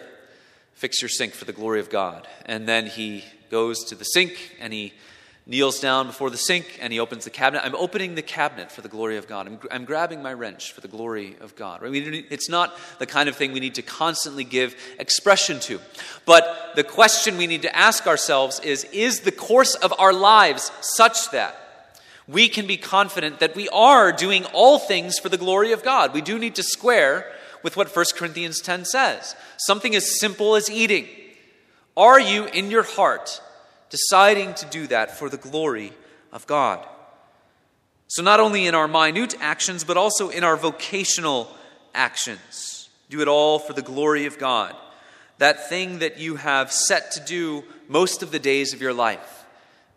fix 0.75 1.01
your 1.01 1.09
sink 1.09 1.33
for 1.33 1.47
the 1.47 1.55
glory 1.55 1.81
of 1.81 1.89
God. 1.89 2.29
And 2.45 2.69
then 2.69 2.85
he 2.85 3.25
goes 3.51 3.85
to 3.85 3.95
the 3.95 4.05
sink 4.05 4.55
and 4.61 4.71
he 4.71 4.93
kneels 5.48 5.78
down 5.78 6.09
before 6.09 6.28
the 6.28 6.37
sink 6.37 6.78
and 6.82 6.92
he 6.92 6.98
opens 6.98 7.24
the 7.24 7.30
cabinet. 7.30 7.64
I'm 7.64 7.76
opening 7.76 8.16
the 8.16 8.22
cabinet 8.22 8.72
for 8.72 8.80
the 8.80 8.88
glory 8.88 9.16
of 9.16 9.28
God. 9.28 9.46
I'm, 9.46 9.61
I'm 9.70 9.85
grabbing 9.85 10.20
my 10.20 10.32
wrench 10.32 10.72
for 10.72 10.80
the 10.80 10.88
glory 10.88 11.37
of 11.40 11.54
God. 11.54 11.82
Mean, 11.82 12.26
it's 12.30 12.48
not 12.48 12.76
the 12.98 13.06
kind 13.06 13.28
of 13.28 13.37
thing 13.37 13.52
we 13.52 13.61
need 13.61 13.76
to 13.76 13.82
constantly 13.82 14.42
give 14.42 14.74
expression 14.98 15.61
to. 15.61 15.80
But 16.24 16.72
the 16.74 16.82
question 16.82 17.38
we 17.38 17.46
need 17.46 17.62
to 17.62 17.76
ask 17.76 18.09
ourselves 18.09 18.59
is 18.61 18.85
Is 18.85 19.20
the 19.20 19.32
course 19.32 19.76
of 19.76 19.94
our 19.98 20.12
lives 20.12 20.72
such 20.80 21.30
that 21.30 21.56
we 22.26 22.48
can 22.48 22.66
be 22.66 22.76
confident 22.76 23.38
that 23.38 23.54
we 23.54 23.68
are 23.68 24.11
doing 24.11 24.44
all 24.46 24.80
things 24.80 25.20
for 25.20 25.28
the 25.28 25.38
glory 25.38 25.70
of 25.70 25.85
God? 25.85 26.12
We 26.12 26.22
do 26.22 26.40
need 26.40 26.56
to 26.56 26.64
square 26.64 27.32
with 27.62 27.76
what 27.76 27.94
1 27.94 28.04
Corinthians 28.16 28.61
10 28.61 28.85
says. 28.85 29.37
Something 29.59 29.94
as 29.94 30.18
simple 30.18 30.56
as 30.56 30.68
eating. 30.68 31.06
Are 31.96 32.20
you 32.20 32.46
in 32.46 32.70
your 32.70 32.82
heart? 32.82 33.40
Deciding 33.90 34.55
to 34.55 34.66
do 34.66 34.87
that 34.88 35.18
for 35.18 35.29
the 35.29 35.37
glory 35.37 35.92
of 36.33 36.46
God. 36.46 36.87
So, 38.09 38.22
not 38.22 38.40
only 38.40 38.66
in 38.66 38.75
our 38.75 38.87
minute 38.87 39.35
actions, 39.40 39.85
but 39.85 39.96
also 39.96 40.29
in 40.29 40.44
our 40.44 40.57
vocational 40.57 41.49
actions. 41.94 42.88
Do 43.09 43.20
it 43.20 43.29
all 43.29 43.59
for 43.59 43.72
the 43.72 43.83
glory 43.83 44.27
of 44.27 44.38
God. 44.38 44.75
That 45.38 45.68
thing 45.68 45.99
that 46.01 46.18
you 46.18 46.37
have 46.37 46.72
set 46.72 47.12
to 47.12 47.20
do 47.20 47.64
most 47.88 48.22
of 48.22 48.31
the 48.31 48.38
days 48.38 48.72
of 48.72 48.81
your 48.81 48.94
life. 48.94 49.44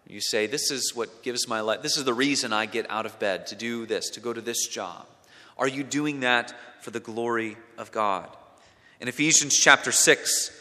You 0.07 0.21
say, 0.21 0.47
This 0.47 0.71
is 0.71 0.95
what 0.95 1.21
gives 1.21 1.47
my 1.47 1.61
life. 1.61 1.83
This 1.83 1.97
is 1.97 2.03
the 2.03 2.13
reason 2.13 2.51
I 2.51 2.65
get 2.65 2.89
out 2.89 3.05
of 3.05 3.19
bed 3.19 3.47
to 3.47 3.55
do 3.55 3.85
this, 3.85 4.09
to 4.11 4.19
go 4.19 4.33
to 4.33 4.41
this 4.41 4.67
job. 4.67 5.05
Are 5.57 5.67
you 5.67 5.83
doing 5.83 6.21
that 6.21 6.53
for 6.81 6.89
the 6.89 6.99
glory 6.99 7.57
of 7.77 7.91
God? 7.91 8.27
In 8.99 9.07
Ephesians 9.07 9.55
chapter 9.55 9.91
6, 9.91 10.51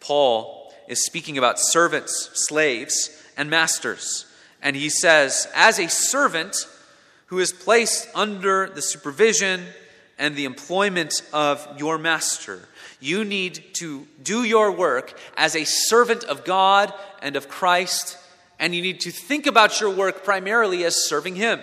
Paul 0.00 0.59
is 0.90 1.04
speaking 1.04 1.38
about 1.38 1.60
servants, 1.60 2.30
slaves, 2.34 3.10
and 3.36 3.48
masters. 3.48 4.26
And 4.60 4.74
he 4.74 4.90
says, 4.90 5.46
as 5.54 5.78
a 5.78 5.88
servant 5.88 6.66
who 7.26 7.38
is 7.38 7.52
placed 7.52 8.08
under 8.12 8.68
the 8.68 8.82
supervision 8.82 9.62
and 10.18 10.34
the 10.34 10.44
employment 10.44 11.22
of 11.32 11.66
your 11.78 11.96
master, 11.96 12.68
you 12.98 13.24
need 13.24 13.72
to 13.74 14.06
do 14.20 14.42
your 14.42 14.72
work 14.72 15.16
as 15.36 15.54
a 15.54 15.64
servant 15.64 16.24
of 16.24 16.44
God 16.44 16.92
and 17.22 17.36
of 17.36 17.48
Christ, 17.48 18.18
and 18.58 18.74
you 18.74 18.82
need 18.82 18.98
to 19.00 19.12
think 19.12 19.46
about 19.46 19.80
your 19.80 19.90
work 19.90 20.24
primarily 20.24 20.84
as 20.84 21.06
serving 21.06 21.36
Him. 21.36 21.60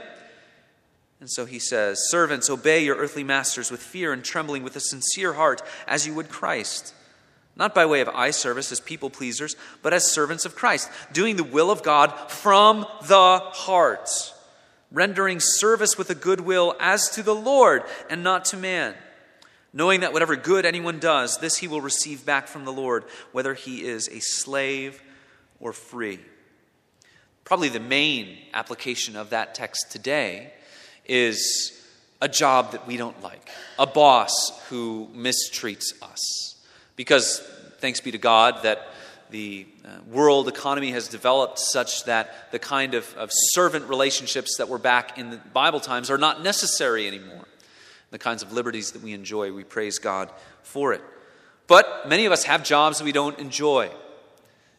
And 1.19 1.29
so 1.29 1.45
he 1.45 1.59
says, 1.59 1.99
Servants, 2.09 2.49
obey 2.49 2.85
your 2.85 2.95
earthly 2.95 3.25
masters 3.25 3.71
with 3.71 3.81
fear 3.81 4.13
and 4.13 4.23
trembling, 4.23 4.63
with 4.63 4.77
a 4.77 4.79
sincere 4.79 5.33
heart, 5.33 5.61
as 5.85 6.07
you 6.07 6.13
would 6.13 6.29
Christ 6.29 6.93
not 7.57 7.73
by 7.73 7.85
way 7.85 8.01
of 8.01 8.09
eye 8.09 8.31
service 8.31 8.71
as 8.71 8.79
people 8.79 9.09
pleasers, 9.09 9.55
but 9.81 9.93
as 9.93 10.11
servants 10.11 10.45
of 10.45 10.55
Christ, 10.55 10.89
doing 11.11 11.35
the 11.35 11.43
will 11.43 11.71
of 11.71 11.83
God 11.83 12.11
from 12.29 12.85
the 13.07 13.39
heart, 13.39 14.09
rendering 14.91 15.39
service 15.39 15.97
with 15.97 16.09
a 16.09 16.15
good 16.15 16.41
will 16.41 16.75
as 16.79 17.09
to 17.11 17.23
the 17.23 17.35
Lord 17.35 17.83
and 18.09 18.23
not 18.23 18.45
to 18.45 18.57
man, 18.57 18.93
knowing 19.73 20.01
that 20.01 20.13
whatever 20.13 20.35
good 20.35 20.65
anyone 20.65 20.99
does, 20.99 21.37
this 21.39 21.57
he 21.57 21.67
will 21.67 21.81
receive 21.81 22.25
back 22.25 22.47
from 22.47 22.65
the 22.65 22.73
Lord, 22.73 23.05
whether 23.31 23.53
he 23.53 23.83
is 23.83 24.07
a 24.09 24.19
slave 24.19 25.01
or 25.59 25.73
free. 25.73 26.19
Probably 27.43 27.69
the 27.69 27.79
main 27.79 28.37
application 28.53 29.15
of 29.15 29.31
that 29.31 29.55
text 29.55 29.91
today 29.91 30.53
is 31.05 31.73
a 32.21 32.27
job 32.27 32.71
that 32.73 32.85
we 32.85 32.97
don't 32.97 33.21
like, 33.23 33.49
a 33.79 33.87
boss 33.87 34.51
who 34.69 35.07
mistreats 35.15 35.93
us. 36.01 36.56
Because 36.97 37.39
thanks 37.77 38.01
be 38.01 38.11
to 38.11 38.17
God 38.17 38.63
that 38.63 38.85
the 39.29 39.67
uh, 39.85 39.89
world 40.09 40.47
economy 40.47 40.91
has 40.91 41.07
developed 41.07 41.59
such 41.59 42.05
that 42.05 42.51
the 42.51 42.59
kind 42.59 42.95
of, 42.95 43.13
of 43.15 43.29
servant 43.31 43.87
relationships 43.87 44.57
that 44.57 44.67
were 44.67 44.79
back 44.79 45.17
in 45.17 45.29
the 45.29 45.37
Bible 45.37 45.79
times 45.79 46.09
are 46.09 46.17
not 46.17 46.43
necessary 46.43 47.07
anymore. 47.07 47.45
The 48.09 48.17
kinds 48.17 48.41
of 48.41 48.51
liberties 48.51 48.91
that 48.93 49.03
we 49.03 49.13
enjoy, 49.13 49.51
we 49.51 49.63
praise 49.63 49.99
God 49.99 50.31
for 50.63 50.93
it. 50.93 51.01
But 51.67 52.07
many 52.07 52.25
of 52.25 52.31
us 52.31 52.45
have 52.45 52.63
jobs 52.63 52.97
that 52.97 53.03
we 53.03 53.11
don't 53.11 53.37
enjoy. 53.37 53.91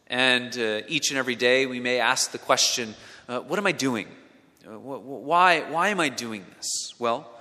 And 0.07 0.57
uh, 0.57 0.81
each 0.87 1.11
and 1.11 1.17
every 1.17 1.35
day 1.35 1.67
we 1.67 1.79
may 1.79 1.99
ask 1.99 2.31
the 2.31 2.37
question 2.37 2.95
uh, 3.29 3.39
what 3.41 3.59
am 3.59 3.67
I 3.67 3.71
doing? 3.71 4.07
Uh, 4.67 4.77
why, 4.79 5.61
why 5.61 5.89
am 5.89 5.99
I 5.99 6.09
doing 6.09 6.43
this? 6.57 6.95
Well, 6.99 7.31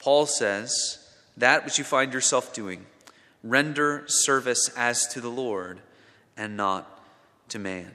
Paul 0.00 0.26
says 0.26 0.98
that 1.36 1.64
which 1.64 1.78
you 1.78 1.84
find 1.84 2.12
yourself 2.12 2.52
doing 2.52 2.84
render 3.42 4.04
service 4.06 4.70
as 4.76 5.06
to 5.08 5.20
the 5.20 5.28
Lord 5.28 5.80
and 6.36 6.56
not 6.56 6.88
to 7.48 7.58
man. 7.58 7.90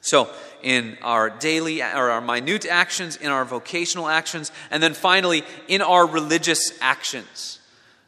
So, 0.00 0.28
in 0.62 0.98
our 1.00 1.30
daily 1.30 1.80
or 1.80 2.10
our 2.10 2.20
minute 2.20 2.66
actions, 2.66 3.16
in 3.16 3.28
our 3.28 3.44
vocational 3.44 4.08
actions, 4.08 4.50
and 4.70 4.82
then 4.82 4.94
finally 4.94 5.44
in 5.68 5.80
our 5.80 6.06
religious 6.06 6.72
actions, 6.80 7.60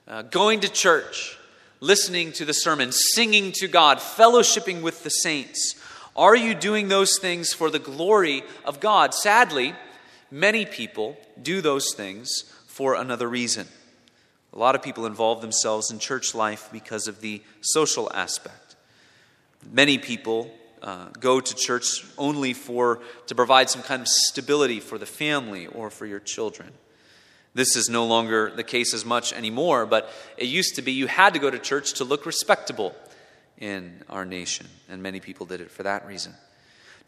uh, 0.09 0.22
going 0.22 0.61
to 0.61 0.68
church, 0.68 1.38
listening 1.80 2.33
to 2.33 2.44
the 2.44 2.52
sermon, 2.52 2.90
singing 2.90 3.52
to 3.52 3.68
God, 3.68 3.98
fellowshipping 3.98 4.83
with 4.83 5.04
the 5.04 5.11
saints? 5.11 5.76
Are 6.16 6.35
you 6.35 6.54
doing 6.54 6.88
those 6.88 7.18
things 7.18 7.52
for 7.52 7.70
the 7.70 7.78
glory 7.78 8.42
of 8.64 8.80
God? 8.80 9.14
Sadly, 9.14 9.74
many 10.30 10.66
people 10.66 11.16
do 11.40 11.61
those 11.61 11.94
things 11.94 12.42
for 12.66 12.94
another 12.94 13.28
reason. 13.28 13.68
A 14.55 14.59
lot 14.59 14.77
of 14.77 14.83
people 14.83 15.05
involve 15.05 15.40
themselves 15.40 15.90
in 15.90 15.99
church 15.99 16.35
life 16.35 16.69
because 16.73 17.09
of 17.09 17.21
the 17.21 17.43
social 17.61 18.11
aspect. 18.14 18.77
Many 19.73 19.99
people 19.99 20.55
uh, 20.81 21.09
go 21.19 21.40
to 21.40 21.55
church 21.55 22.05
only 22.17 22.53
for 22.53 23.01
to 23.27 23.35
provide 23.35 23.69
some 23.69 23.83
kind 23.83 24.01
of 24.01 24.07
stability 24.07 24.79
for 24.79 24.97
the 24.97 25.07
family 25.07 25.67
or 25.67 25.90
for 25.90 26.07
your 26.07 26.21
children. 26.21 26.71
This 27.55 27.75
is 27.75 27.88
no 27.88 28.07
longer 28.07 28.53
the 28.55 28.62
case 28.62 28.95
as 28.95 29.05
much 29.05 29.33
anymore, 29.33 29.87
but 29.87 30.09
it 30.37 30.47
used 30.47 30.77
to 30.77 30.83
be 30.83 30.93
you 30.93 31.07
had 31.09 31.35
to 31.35 31.40
go 31.40 31.51
to 31.51 31.59
church 31.59 31.95
to 31.95 32.05
look 32.05 32.27
respectable 32.27 32.95
in 33.59 34.03
our 34.09 34.25
nation, 34.25 34.67
and 34.88 35.03
many 35.03 35.21
people 35.21 35.47
did 35.47 35.61
it 35.61 35.71
for 35.71 35.85
that 35.85 36.07
reason. 36.07 36.35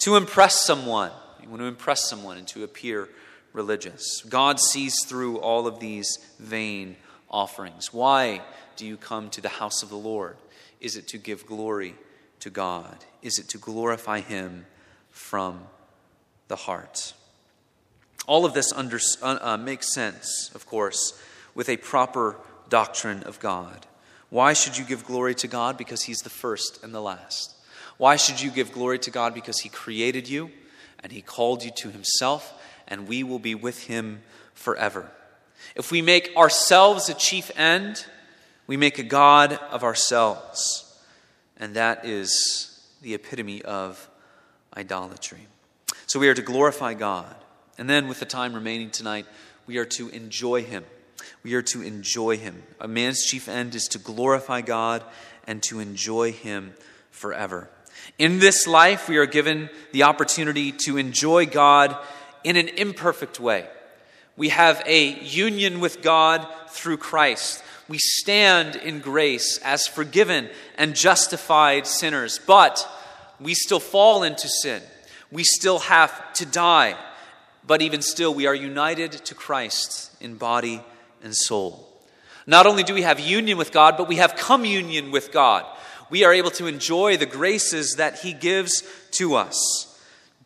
To 0.00 0.16
impress 0.16 0.64
someone, 0.64 1.10
you 1.42 1.48
want 1.48 1.60
to 1.60 1.66
impress 1.66 2.08
someone 2.08 2.38
and 2.38 2.48
to 2.48 2.64
appear 2.64 3.08
religious. 3.52 4.22
God 4.28 4.58
sees 4.60 4.94
through 5.06 5.38
all 5.38 5.66
of 5.66 5.80
these 5.80 6.18
vain 6.38 6.96
offerings. 7.30 7.92
Why 7.92 8.42
do 8.76 8.86
you 8.86 8.96
come 8.96 9.30
to 9.30 9.40
the 9.40 9.48
house 9.48 9.82
of 9.82 9.88
the 9.88 9.96
Lord? 9.96 10.36
Is 10.80 10.96
it 10.96 11.08
to 11.08 11.18
give 11.18 11.46
glory 11.46 11.94
to 12.40 12.50
God? 12.50 13.04
Is 13.22 13.38
it 13.38 13.48
to 13.50 13.58
glorify 13.58 14.20
Him 14.20 14.66
from 15.10 15.66
the 16.48 16.56
heart? 16.56 17.14
All 18.26 18.44
of 18.44 18.54
this 18.54 18.72
under, 18.72 18.98
uh, 19.22 19.38
uh, 19.40 19.56
makes 19.56 19.94
sense, 19.94 20.50
of 20.54 20.66
course, 20.66 21.20
with 21.54 21.68
a 21.68 21.76
proper 21.76 22.36
doctrine 22.68 23.22
of 23.22 23.38
God. 23.40 23.86
Why 24.30 24.52
should 24.52 24.76
you 24.76 24.84
give 24.84 25.04
glory 25.04 25.34
to 25.36 25.48
God? 25.48 25.76
Because 25.78 26.02
He's 26.02 26.18
the 26.18 26.30
first 26.30 26.82
and 26.82 26.94
the 26.94 27.00
last. 27.00 27.54
Why 27.96 28.16
should 28.16 28.40
you 28.40 28.50
give 28.50 28.72
glory 28.72 28.98
to 29.00 29.10
God? 29.10 29.32
Because 29.32 29.60
He 29.60 29.68
created 29.68 30.28
you 30.28 30.50
and 31.02 31.12
He 31.12 31.22
called 31.22 31.62
you 31.62 31.70
to 31.78 31.90
Himself, 31.90 32.52
and 32.88 33.06
we 33.06 33.22
will 33.22 33.38
be 33.38 33.54
with 33.54 33.84
Him 33.84 34.22
forever. 34.54 35.10
If 35.74 35.90
we 35.90 36.02
make 36.02 36.34
ourselves 36.36 37.08
a 37.08 37.14
chief 37.14 37.50
end, 37.56 38.06
we 38.66 38.76
make 38.76 38.98
a 38.98 39.02
God 39.02 39.52
of 39.70 39.84
ourselves. 39.84 40.82
And 41.56 41.74
that 41.76 42.04
is 42.04 42.80
the 43.02 43.14
epitome 43.14 43.62
of 43.62 44.08
idolatry. 44.76 45.46
So 46.06 46.18
we 46.18 46.28
are 46.28 46.34
to 46.34 46.42
glorify 46.42 46.94
God. 46.94 47.34
And 47.78 47.90
then, 47.90 48.08
with 48.08 48.20
the 48.20 48.26
time 48.26 48.54
remaining 48.54 48.90
tonight, 48.90 49.26
we 49.66 49.78
are 49.78 49.84
to 49.84 50.08
enjoy 50.08 50.62
Him. 50.62 50.84
We 51.42 51.54
are 51.54 51.62
to 51.62 51.82
enjoy 51.82 52.38
Him. 52.38 52.62
A 52.80 52.88
man's 52.88 53.24
chief 53.24 53.48
end 53.48 53.74
is 53.74 53.84
to 53.88 53.98
glorify 53.98 54.62
God 54.62 55.04
and 55.46 55.62
to 55.64 55.80
enjoy 55.80 56.32
Him 56.32 56.74
forever. 57.10 57.68
In 58.18 58.38
this 58.38 58.66
life, 58.66 59.08
we 59.08 59.18
are 59.18 59.26
given 59.26 59.68
the 59.92 60.04
opportunity 60.04 60.72
to 60.84 60.96
enjoy 60.96 61.46
God 61.46 61.96
in 62.44 62.56
an 62.56 62.68
imperfect 62.68 63.40
way. 63.40 63.66
We 64.36 64.50
have 64.50 64.82
a 64.86 65.20
union 65.22 65.80
with 65.80 66.02
God 66.02 66.46
through 66.68 66.98
Christ. 66.98 67.62
We 67.88 67.98
stand 67.98 68.76
in 68.76 69.00
grace 69.00 69.58
as 69.64 69.86
forgiven 69.86 70.48
and 70.76 70.94
justified 70.94 71.86
sinners, 71.86 72.40
but 72.46 72.86
we 73.40 73.54
still 73.54 73.80
fall 73.80 74.22
into 74.22 74.48
sin. 74.48 74.82
We 75.30 75.44
still 75.44 75.78
have 75.80 76.32
to 76.34 76.46
die. 76.46 76.96
But 77.66 77.82
even 77.82 78.02
still, 78.02 78.34
we 78.34 78.46
are 78.46 78.54
united 78.54 79.12
to 79.12 79.34
Christ 79.34 80.10
in 80.20 80.36
body 80.36 80.82
and 81.22 81.34
soul. 81.34 81.88
Not 82.46 82.66
only 82.66 82.82
do 82.82 82.94
we 82.94 83.02
have 83.02 83.18
union 83.18 83.58
with 83.58 83.72
God, 83.72 83.96
but 83.96 84.08
we 84.08 84.16
have 84.16 84.36
communion 84.36 85.10
with 85.10 85.32
God. 85.32 85.66
We 86.10 86.24
are 86.24 86.32
able 86.32 86.52
to 86.52 86.66
enjoy 86.66 87.16
the 87.16 87.26
graces 87.26 87.96
that 87.96 88.20
He 88.20 88.32
gives 88.32 88.84
to 89.12 89.34
us 89.34 89.92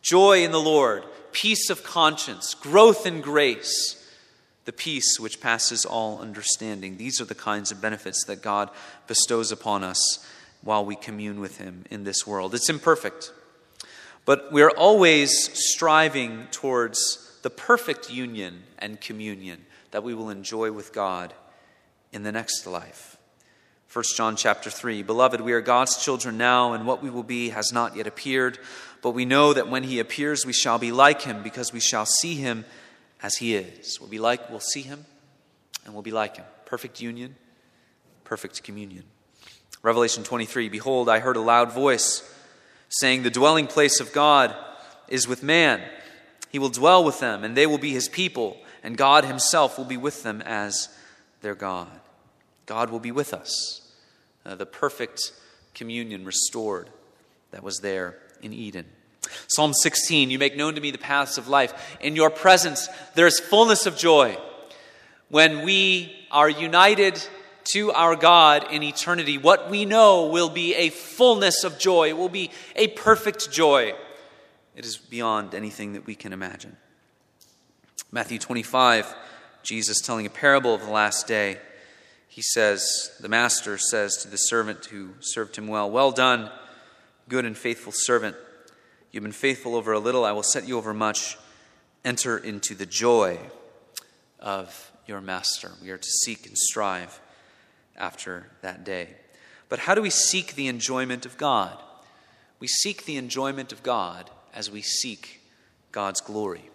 joy 0.01 0.43
in 0.43 0.51
the 0.51 0.59
Lord, 0.59 1.03
peace 1.31 1.69
of 1.69 1.83
conscience, 1.83 2.53
growth 2.53 3.05
in 3.05 3.21
grace, 3.21 3.97
the 4.65 4.73
peace 4.73 5.19
which 5.19 5.41
passes 5.41 5.85
all 5.85 6.19
understanding. 6.19 6.97
These 6.97 7.19
are 7.19 7.25
the 7.25 7.35
kinds 7.35 7.71
of 7.71 7.81
benefits 7.81 8.23
that 8.25 8.41
God 8.41 8.69
bestows 9.07 9.51
upon 9.51 9.83
us 9.83 10.25
while 10.61 10.85
we 10.85 10.95
commune 10.95 11.39
with 11.39 11.57
Him 11.57 11.85
in 11.89 12.03
this 12.03 12.27
world. 12.27 12.53
It's 12.53 12.69
imperfect, 12.69 13.31
but 14.25 14.51
we're 14.51 14.69
always 14.69 15.49
striving 15.53 16.47
towards 16.51 17.39
the 17.41 17.49
perfect 17.49 18.11
union 18.11 18.63
and 18.77 19.01
communion 19.01 19.65
that 19.91 20.03
we 20.03 20.13
will 20.13 20.29
enjoy 20.29 20.71
with 20.71 20.93
God 20.93 21.33
in 22.11 22.23
the 22.23 22.31
next 22.31 22.65
life. 22.67 23.17
1 23.91 24.05
John 24.15 24.37
chapter 24.37 24.69
3 24.69 25.03
Beloved, 25.03 25.41
we 25.41 25.51
are 25.51 25.59
God's 25.59 26.01
children 26.01 26.37
now, 26.37 26.73
and 26.73 26.85
what 26.85 27.03
we 27.03 27.09
will 27.09 27.23
be 27.23 27.49
has 27.49 27.73
not 27.73 27.95
yet 27.95 28.07
appeared. 28.07 28.57
But 29.01 29.11
we 29.11 29.25
know 29.25 29.53
that 29.53 29.67
when 29.67 29.83
he 29.83 29.99
appears, 29.99 30.45
we 30.45 30.53
shall 30.53 30.77
be 30.77 30.91
like 30.91 31.23
him, 31.23 31.41
because 31.41 31.73
we 31.73 31.79
shall 31.79 32.05
see 32.05 32.35
him 32.35 32.65
as 33.21 33.37
he 33.37 33.55
is. 33.55 33.99
We'll 33.99 34.09
be 34.09 34.19
like, 34.19 34.49
we'll 34.49 34.59
see 34.59 34.81
him, 34.81 35.05
and 35.85 35.93
we'll 35.93 36.03
be 36.03 36.11
like 36.11 36.37
him. 36.37 36.45
Perfect 36.65 37.01
union, 37.01 37.35
perfect 38.23 38.63
communion. 38.63 39.03
Revelation 39.83 40.23
23 40.23 40.69
Behold, 40.69 41.09
I 41.09 41.19
heard 41.19 41.37
a 41.37 41.41
loud 41.41 41.71
voice 41.71 42.23
saying, 42.89 43.23
The 43.23 43.31
dwelling 43.31 43.67
place 43.67 43.99
of 43.99 44.13
God 44.13 44.55
is 45.07 45.27
with 45.27 45.41
man. 45.41 45.81
He 46.51 46.59
will 46.59 46.69
dwell 46.69 47.03
with 47.03 47.19
them, 47.19 47.43
and 47.43 47.55
they 47.55 47.65
will 47.65 47.77
be 47.77 47.91
his 47.91 48.07
people, 48.07 48.57
and 48.83 48.97
God 48.97 49.25
himself 49.25 49.77
will 49.77 49.85
be 49.85 49.97
with 49.97 50.21
them 50.23 50.41
as 50.41 50.89
their 51.41 51.55
God. 51.55 51.89
God 52.65 52.89
will 52.89 52.99
be 52.99 53.11
with 53.11 53.33
us. 53.33 53.81
Uh, 54.45 54.55
the 54.55 54.65
perfect 54.65 55.31
communion 55.73 56.25
restored 56.25 56.89
that 57.51 57.63
was 57.63 57.79
there 57.79 58.17
in 58.41 58.53
Eden. 58.53 58.85
Psalm 59.47 59.73
16, 59.73 60.29
you 60.29 60.39
make 60.39 60.57
known 60.57 60.75
to 60.75 60.81
me 60.81 60.91
the 60.91 60.97
paths 60.97 61.37
of 61.37 61.47
life. 61.47 61.97
In 62.01 62.15
your 62.15 62.29
presence, 62.29 62.89
there 63.15 63.27
is 63.27 63.39
fullness 63.39 63.85
of 63.85 63.97
joy. 63.97 64.37
When 65.29 65.63
we 65.63 66.15
are 66.31 66.49
united 66.49 67.25
to 67.73 67.91
our 67.91 68.15
God 68.15 68.71
in 68.71 68.83
eternity, 68.83 69.37
what 69.37 69.69
we 69.69 69.85
know 69.85 70.27
will 70.27 70.49
be 70.49 70.75
a 70.75 70.89
fullness 70.89 71.63
of 71.63 71.79
joy. 71.79 72.09
It 72.09 72.17
will 72.17 72.29
be 72.29 72.51
a 72.75 72.87
perfect 72.87 73.51
joy. 73.51 73.93
It 74.75 74.85
is 74.85 74.97
beyond 74.97 75.53
anything 75.53 75.93
that 75.93 76.05
we 76.05 76.15
can 76.15 76.33
imagine. 76.33 76.75
Matthew 78.11 78.39
25, 78.39 79.13
Jesus 79.63 80.01
telling 80.01 80.25
a 80.25 80.29
parable 80.29 80.73
of 80.73 80.81
the 80.81 80.91
last 80.91 81.27
day. 81.27 81.57
He 82.27 82.41
says, 82.41 83.11
The 83.19 83.29
master 83.29 83.77
says 83.77 84.17
to 84.17 84.29
the 84.29 84.37
servant 84.37 84.85
who 84.85 85.11
served 85.19 85.57
him 85.57 85.67
well, 85.67 85.91
Well 85.91 86.11
done, 86.11 86.49
good 87.29 87.45
and 87.45 87.57
faithful 87.57 87.93
servant. 87.95 88.35
You've 89.11 89.23
been 89.23 89.31
faithful 89.31 89.75
over 89.75 89.91
a 89.91 89.99
little, 89.99 90.23
I 90.25 90.31
will 90.31 90.43
set 90.43 90.67
you 90.67 90.77
over 90.77 90.93
much. 90.93 91.37
Enter 92.03 92.37
into 92.37 92.73
the 92.73 92.85
joy 92.85 93.37
of 94.39 94.91
your 95.05 95.21
master. 95.21 95.71
We 95.81 95.91
are 95.91 95.97
to 95.97 96.09
seek 96.23 96.47
and 96.47 96.57
strive 96.57 97.19
after 97.97 98.47
that 98.61 98.83
day. 98.83 99.09
But 99.69 99.79
how 99.79 99.95
do 99.95 100.01
we 100.01 100.09
seek 100.09 100.55
the 100.55 100.67
enjoyment 100.67 101.25
of 101.25 101.37
God? 101.37 101.77
We 102.59 102.67
seek 102.67 103.05
the 103.05 103.17
enjoyment 103.17 103.71
of 103.71 103.83
God 103.83 104.29
as 104.53 104.69
we 104.69 104.81
seek 104.81 105.41
God's 105.91 106.21
glory. 106.21 106.69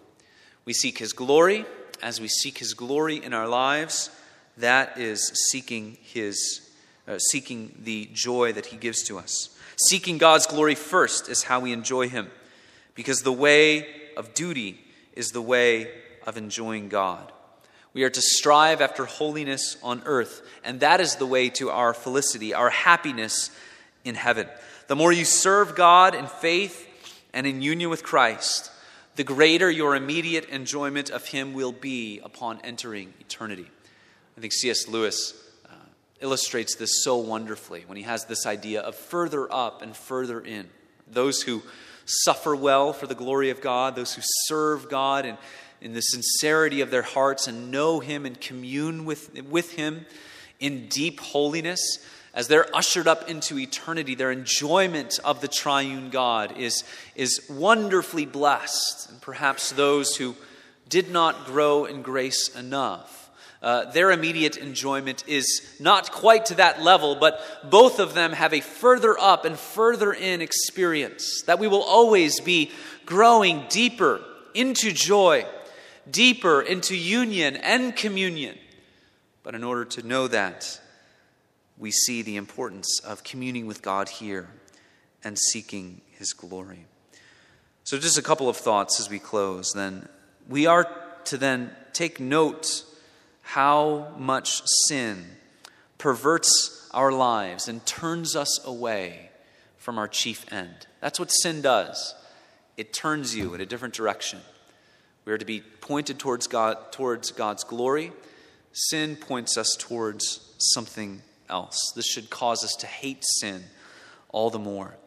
We 0.65 0.73
seek 0.73 0.97
His 0.97 1.13
glory 1.13 1.65
as 2.01 2.21
we 2.21 2.27
seek 2.27 2.57
His 2.57 2.73
glory 2.73 3.23
in 3.23 3.33
our 3.33 3.47
lives. 3.47 4.09
That 4.57 4.97
is 4.97 5.49
seeking 5.51 5.97
His, 6.01 6.69
uh, 7.07 7.19
seeking 7.19 7.75
the 7.83 8.09
joy 8.13 8.53
that 8.53 8.67
He 8.67 8.77
gives 8.77 9.03
to 9.03 9.17
us. 9.17 9.56
Seeking 9.77 10.17
God's 10.17 10.47
glory 10.47 10.75
first 10.75 11.29
is 11.29 11.43
how 11.43 11.59
we 11.59 11.71
enjoy 11.71 12.09
Him, 12.09 12.31
because 12.95 13.21
the 13.21 13.31
way 13.31 13.87
of 14.15 14.33
duty 14.33 14.79
is 15.13 15.29
the 15.29 15.41
way 15.41 15.91
of 16.25 16.35
enjoying 16.35 16.89
God. 16.89 17.31
We 17.93 18.03
are 18.03 18.09
to 18.09 18.21
strive 18.21 18.81
after 18.81 19.05
holiness 19.05 19.77
on 19.83 20.01
earth, 20.05 20.41
and 20.63 20.79
that 20.79 20.99
is 20.99 21.15
the 21.15 21.25
way 21.25 21.49
to 21.51 21.69
our 21.69 21.93
felicity, 21.93 22.53
our 22.53 22.69
happiness 22.69 23.51
in 24.03 24.15
heaven. 24.15 24.47
The 24.87 24.95
more 24.95 25.11
you 25.11 25.25
serve 25.25 25.75
God 25.75 26.15
in 26.15 26.27
faith 26.27 26.87
and 27.33 27.45
in 27.45 27.61
union 27.61 27.89
with 27.89 28.03
Christ, 28.03 28.71
the 29.15 29.23
greater 29.23 29.69
your 29.69 29.95
immediate 29.95 30.45
enjoyment 30.49 31.09
of 31.09 31.27
Him 31.27 31.53
will 31.53 31.71
be 31.71 32.19
upon 32.23 32.59
entering 32.63 33.13
eternity. 33.19 33.69
I 34.37 34.41
think 34.41 34.53
C.S. 34.53 34.87
Lewis 34.87 35.33
illustrates 36.19 36.75
this 36.75 37.03
so 37.03 37.17
wonderfully 37.17 37.83
when 37.87 37.97
he 37.97 38.03
has 38.03 38.25
this 38.25 38.45
idea 38.45 38.81
of 38.81 38.95
further 38.95 39.51
up 39.51 39.81
and 39.81 39.95
further 39.95 40.39
in. 40.39 40.67
Those 41.09 41.41
who 41.41 41.61
suffer 42.05 42.55
well 42.55 42.93
for 42.93 43.05
the 43.05 43.15
glory 43.15 43.49
of 43.49 43.61
God, 43.61 43.95
those 43.95 44.13
who 44.15 44.21
serve 44.45 44.89
God 44.89 45.25
in, 45.81 45.93
the 45.93 46.01
sincerity 46.01 46.81
of 46.81 46.89
their 46.89 47.01
hearts 47.03 47.47
and 47.47 47.69
know 47.69 47.99
Him 47.99 48.25
and 48.25 48.39
commune 48.39 49.05
with, 49.05 49.41
with 49.43 49.73
Him 49.73 50.05
in 50.59 50.87
deep 50.87 51.19
holiness, 51.19 51.99
as 52.33 52.47
they're 52.47 52.75
ushered 52.75 53.07
up 53.07 53.29
into 53.29 53.59
eternity, 53.59 54.15
their 54.15 54.31
enjoyment 54.31 55.19
of 55.23 55.41
the 55.41 55.47
triune 55.47 56.09
God 56.09 56.57
is, 56.57 56.83
is 57.15 57.41
wonderfully 57.49 58.25
blessed. 58.25 59.09
And 59.09 59.21
perhaps 59.21 59.71
those 59.71 60.15
who 60.15 60.35
did 60.89 61.11
not 61.11 61.45
grow 61.45 61.85
in 61.85 62.01
grace 62.01 62.49
enough 62.55 63.26
uh, 63.67 63.83
their 63.91 64.11
immediate 64.11 64.55
enjoyment 64.55 65.25
is 65.27 65.61
not 65.77 66.09
quite 66.09 66.45
to 66.45 66.55
that 66.55 66.81
level, 66.81 67.17
but 67.17 67.41
both 67.69 67.99
of 67.99 68.13
them 68.13 68.31
have 68.31 68.53
a 68.53 68.61
further 68.61 69.19
up 69.19 69.43
and 69.43 69.59
further 69.59 70.13
in 70.13 70.41
experience. 70.41 71.41
That 71.47 71.59
we 71.59 71.67
will 71.67 71.83
always 71.83 72.39
be 72.39 72.71
growing 73.05 73.65
deeper 73.67 74.21
into 74.53 74.93
joy, 74.93 75.45
deeper 76.09 76.61
into 76.61 76.95
union 76.95 77.57
and 77.57 77.93
communion. 77.93 78.57
But 79.43 79.53
in 79.53 79.65
order 79.65 79.83
to 79.83 80.07
know 80.07 80.29
that, 80.29 80.79
we 81.77 81.91
see 81.91 82.21
the 82.21 82.37
importance 82.37 83.01
of 83.05 83.25
communing 83.25 83.67
with 83.67 83.81
God 83.81 84.07
here 84.07 84.47
and 85.25 85.37
seeking 85.37 85.99
His 86.11 86.31
glory. 86.31 86.85
So, 87.83 87.99
just 87.99 88.17
a 88.17 88.21
couple 88.23 88.47
of 88.47 88.55
thoughts 88.55 89.01
as 89.01 89.09
we 89.09 89.19
close. 89.19 89.73
Then, 89.75 90.07
we 90.47 90.67
are 90.67 90.87
to 91.25 91.37
then 91.37 91.71
take 91.91 92.21
note 92.21 92.85
how 93.47 94.13
much 94.17 94.61
sin 94.87 95.25
perverts 95.97 96.89
our 96.93 97.13
lives 97.13 97.69
and 97.69 97.85
turns 97.85 98.35
us 98.35 98.59
away 98.65 99.29
from 99.77 99.97
our 99.97 100.07
chief 100.09 100.51
end. 100.51 100.85
That's 100.99 101.17
what 101.17 101.29
sin 101.29 101.61
does. 101.61 102.13
It 102.75 102.91
turns 102.91 103.33
you 103.33 103.53
in 103.53 103.61
a 103.61 103.65
different 103.65 103.93
direction. 103.93 104.39
We 105.23 105.31
are 105.31 105.37
to 105.37 105.45
be 105.45 105.61
pointed 105.61 106.19
towards 106.19 106.47
God, 106.47 106.91
towards 106.91 107.31
God's 107.31 107.63
glory. 107.63 108.11
Sin 108.73 109.15
points 109.15 109.57
us 109.57 109.77
towards 109.79 110.53
something 110.57 111.21
else. 111.49 111.93
This 111.95 112.05
should 112.05 112.29
cause 112.29 112.65
us 112.65 112.75
to 112.81 112.85
hate 112.85 113.23
sin 113.39 113.63
all 114.27 114.49
the 114.49 114.59
more. 114.59 114.97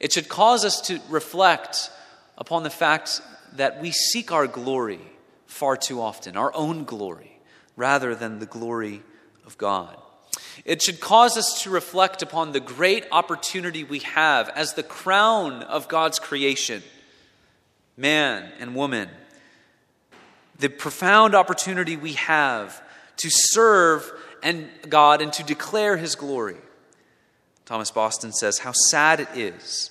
It 0.00 0.14
should 0.14 0.30
cause 0.30 0.64
us 0.64 0.80
to 0.88 0.98
reflect 1.10 1.90
upon 2.38 2.62
the 2.62 2.70
fact 2.70 3.20
that 3.52 3.82
we 3.82 3.90
seek 3.90 4.32
our 4.32 4.46
glory 4.46 5.00
far 5.44 5.76
too 5.76 6.00
often, 6.00 6.38
our 6.38 6.54
own 6.54 6.84
glory, 6.84 7.35
rather 7.76 8.14
than 8.14 8.38
the 8.38 8.46
glory 8.46 9.02
of 9.44 9.56
God. 9.58 9.96
It 10.64 10.82
should 10.82 11.00
cause 11.00 11.36
us 11.36 11.62
to 11.62 11.70
reflect 11.70 12.22
upon 12.22 12.52
the 12.52 12.60
great 12.60 13.06
opportunity 13.12 13.84
we 13.84 14.00
have 14.00 14.48
as 14.48 14.74
the 14.74 14.82
crown 14.82 15.62
of 15.62 15.86
God's 15.86 16.18
creation, 16.18 16.82
man 17.96 18.50
and 18.58 18.74
woman. 18.74 19.08
The 20.58 20.68
profound 20.68 21.34
opportunity 21.34 21.96
we 21.96 22.14
have 22.14 22.82
to 23.18 23.28
serve 23.30 24.10
and 24.42 24.68
God 24.88 25.20
and 25.20 25.32
to 25.34 25.42
declare 25.42 25.96
his 25.96 26.14
glory. 26.14 26.56
Thomas 27.66 27.90
Boston 27.90 28.32
says, 28.32 28.58
How 28.58 28.72
sad 28.72 29.20
it 29.20 29.28
is 29.34 29.90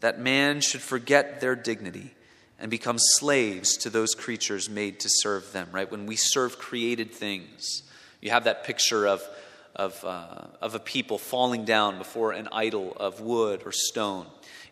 that 0.00 0.20
man 0.20 0.60
should 0.60 0.82
forget 0.82 1.40
their 1.40 1.56
dignity 1.56 2.14
and 2.62 2.70
become 2.70 2.96
slaves 2.96 3.76
to 3.76 3.90
those 3.90 4.14
creatures 4.14 4.70
made 4.70 5.00
to 5.00 5.08
serve 5.10 5.52
them, 5.52 5.68
right? 5.72 5.90
When 5.90 6.06
we 6.06 6.14
serve 6.14 6.60
created 6.60 7.10
things, 7.10 7.82
you 8.20 8.30
have 8.30 8.44
that 8.44 8.62
picture 8.62 9.04
of, 9.04 9.20
of, 9.74 10.02
uh, 10.04 10.46
of 10.60 10.76
a 10.76 10.78
people 10.78 11.18
falling 11.18 11.64
down 11.64 11.98
before 11.98 12.30
an 12.30 12.48
idol 12.52 12.96
of 12.98 13.20
wood 13.20 13.62
or 13.66 13.72
stone. 13.72 14.26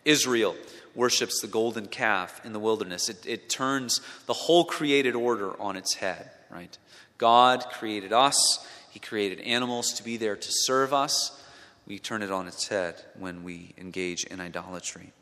Israel 0.05 0.55
worships 0.95 1.41
the 1.41 1.49
golden 1.49 1.87
calf 1.87 2.41
in 2.45 2.53
the 2.53 2.61
wilderness. 2.61 3.09
It, 3.09 3.27
it 3.27 3.49
turns 3.51 4.01
the 4.27 4.35
whole 4.35 4.65
created 4.65 5.17
order 5.17 5.61
on 5.61 5.77
its 5.77 5.95
head, 5.95 6.31
right? 6.49 6.79
God 7.19 7.67
created 7.73 8.13
us, 8.13 8.65
He 8.93 9.01
created 9.01 9.41
animals 9.41 9.95
to 9.95 10.05
be 10.05 10.17
there 10.17 10.37
to 10.37 10.49
serve 10.49 10.95
us. 10.95 11.37
We 11.89 11.99
turn 11.99 12.23
it 12.23 12.31
on 12.31 12.47
its 12.47 12.69
head 12.69 13.03
when 13.19 13.43
we 13.43 13.75
engage 13.77 14.23
in 14.23 14.39
idolatry. 14.39 15.13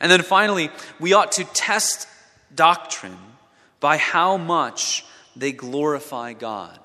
And 0.00 0.10
then 0.10 0.22
finally, 0.22 0.70
we 0.98 1.12
ought 1.12 1.32
to 1.32 1.44
test 1.44 2.06
doctrine 2.54 3.18
by 3.80 3.96
how 3.96 4.36
much 4.36 5.04
they 5.34 5.52
glorify 5.52 6.32
God. 6.32 6.78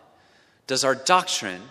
Does 0.68 0.84
our 0.84 0.96
doctrine 0.96 1.62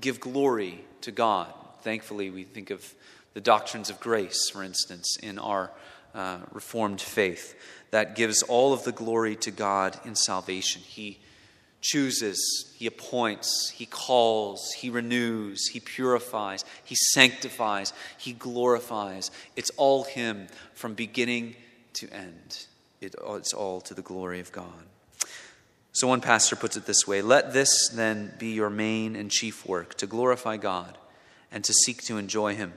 give 0.00 0.20
glory 0.20 0.84
to 1.02 1.12
God? 1.12 1.52
Thankfully, 1.82 2.30
we 2.30 2.44
think 2.44 2.70
of 2.70 2.94
the 3.34 3.40
doctrines 3.40 3.90
of 3.90 4.00
grace, 4.00 4.50
for 4.50 4.62
instance, 4.62 5.16
in 5.22 5.38
our 5.38 5.70
uh, 6.14 6.38
Reformed 6.52 7.00
faith, 7.00 7.54
that 7.90 8.14
gives 8.14 8.42
all 8.42 8.72
of 8.72 8.84
the 8.84 8.92
glory 8.92 9.36
to 9.36 9.50
God 9.50 9.98
in 10.04 10.14
salvation. 10.14 10.82
He 10.82 11.18
chooses, 11.82 12.72
He 12.76 12.86
appoints, 12.86 13.70
He 13.76 13.84
calls, 13.84 14.72
He 14.72 14.88
renews, 14.88 15.68
He 15.68 15.80
purifies, 15.80 16.64
He 16.82 16.94
sanctifies, 16.94 17.92
He 18.16 18.32
glorifies. 18.32 19.30
It's 19.56 19.70
all 19.76 20.04
Him 20.04 20.46
from 20.74 20.94
beginning 20.94 21.56
to 21.94 22.08
end. 22.10 22.66
it's 23.00 23.52
all 23.52 23.80
to 23.82 23.92
the 23.92 24.02
glory 24.02 24.40
of 24.40 24.52
God. 24.52 24.86
So 25.94 26.08
one 26.08 26.22
pastor 26.22 26.56
puts 26.56 26.76
it 26.78 26.86
this 26.86 27.06
way 27.06 27.20
Let 27.20 27.52
this 27.52 27.90
then 27.90 28.32
be 28.38 28.52
your 28.52 28.70
main 28.70 29.14
and 29.14 29.30
chief 29.30 29.66
work 29.66 29.94
to 29.96 30.06
glorify 30.06 30.56
God 30.56 30.96
and 31.50 31.62
to 31.64 31.74
seek 31.74 32.02
to 32.04 32.16
enjoy 32.16 32.54
Him, 32.54 32.72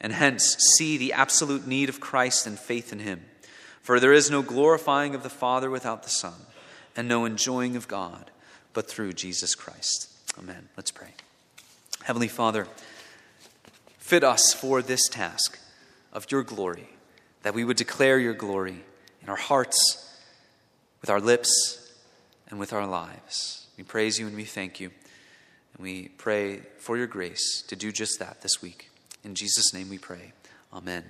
and 0.00 0.12
hence 0.12 0.56
see 0.76 0.98
the 0.98 1.14
absolute 1.14 1.66
need 1.66 1.88
of 1.88 2.00
Christ 2.00 2.46
and 2.46 2.58
faith 2.58 2.92
in 2.92 2.98
Him. 2.98 3.24
For 3.80 4.00
there 4.00 4.12
is 4.12 4.30
no 4.30 4.42
glorifying 4.42 5.14
of 5.14 5.22
the 5.22 5.30
Father 5.30 5.70
without 5.70 6.02
the 6.02 6.10
Son 6.10 6.34
and 6.96 7.08
no 7.08 7.24
enjoying 7.24 7.76
of 7.76 7.88
God 7.88 8.30
but 8.72 8.88
through 8.88 9.12
Jesus 9.12 9.54
Christ. 9.54 10.08
Amen. 10.38 10.68
Let's 10.76 10.90
pray. 10.90 11.10
Heavenly 12.02 12.28
Father, 12.28 12.66
fit 13.98 14.24
us 14.24 14.52
for 14.52 14.82
this 14.82 15.08
task 15.08 15.58
of 16.12 16.30
your 16.30 16.42
glory, 16.42 16.88
that 17.42 17.54
we 17.54 17.64
would 17.64 17.76
declare 17.76 18.18
your 18.18 18.34
glory 18.34 18.84
in 19.22 19.28
our 19.28 19.36
hearts, 19.36 20.18
with 21.00 21.10
our 21.10 21.20
lips, 21.20 21.92
and 22.50 22.58
with 22.58 22.72
our 22.72 22.86
lives. 22.86 23.66
We 23.76 23.84
praise 23.84 24.18
you 24.18 24.26
and 24.26 24.36
we 24.36 24.44
thank 24.44 24.80
you. 24.80 24.90
And 25.74 25.82
we 25.82 26.08
pray 26.08 26.60
for 26.78 26.96
your 26.96 27.06
grace 27.08 27.62
to 27.68 27.76
do 27.76 27.90
just 27.90 28.18
that 28.20 28.42
this 28.42 28.62
week. 28.62 28.90
In 29.24 29.34
Jesus' 29.34 29.74
name 29.74 29.88
we 29.88 29.98
pray. 29.98 30.32
Amen. 30.72 31.04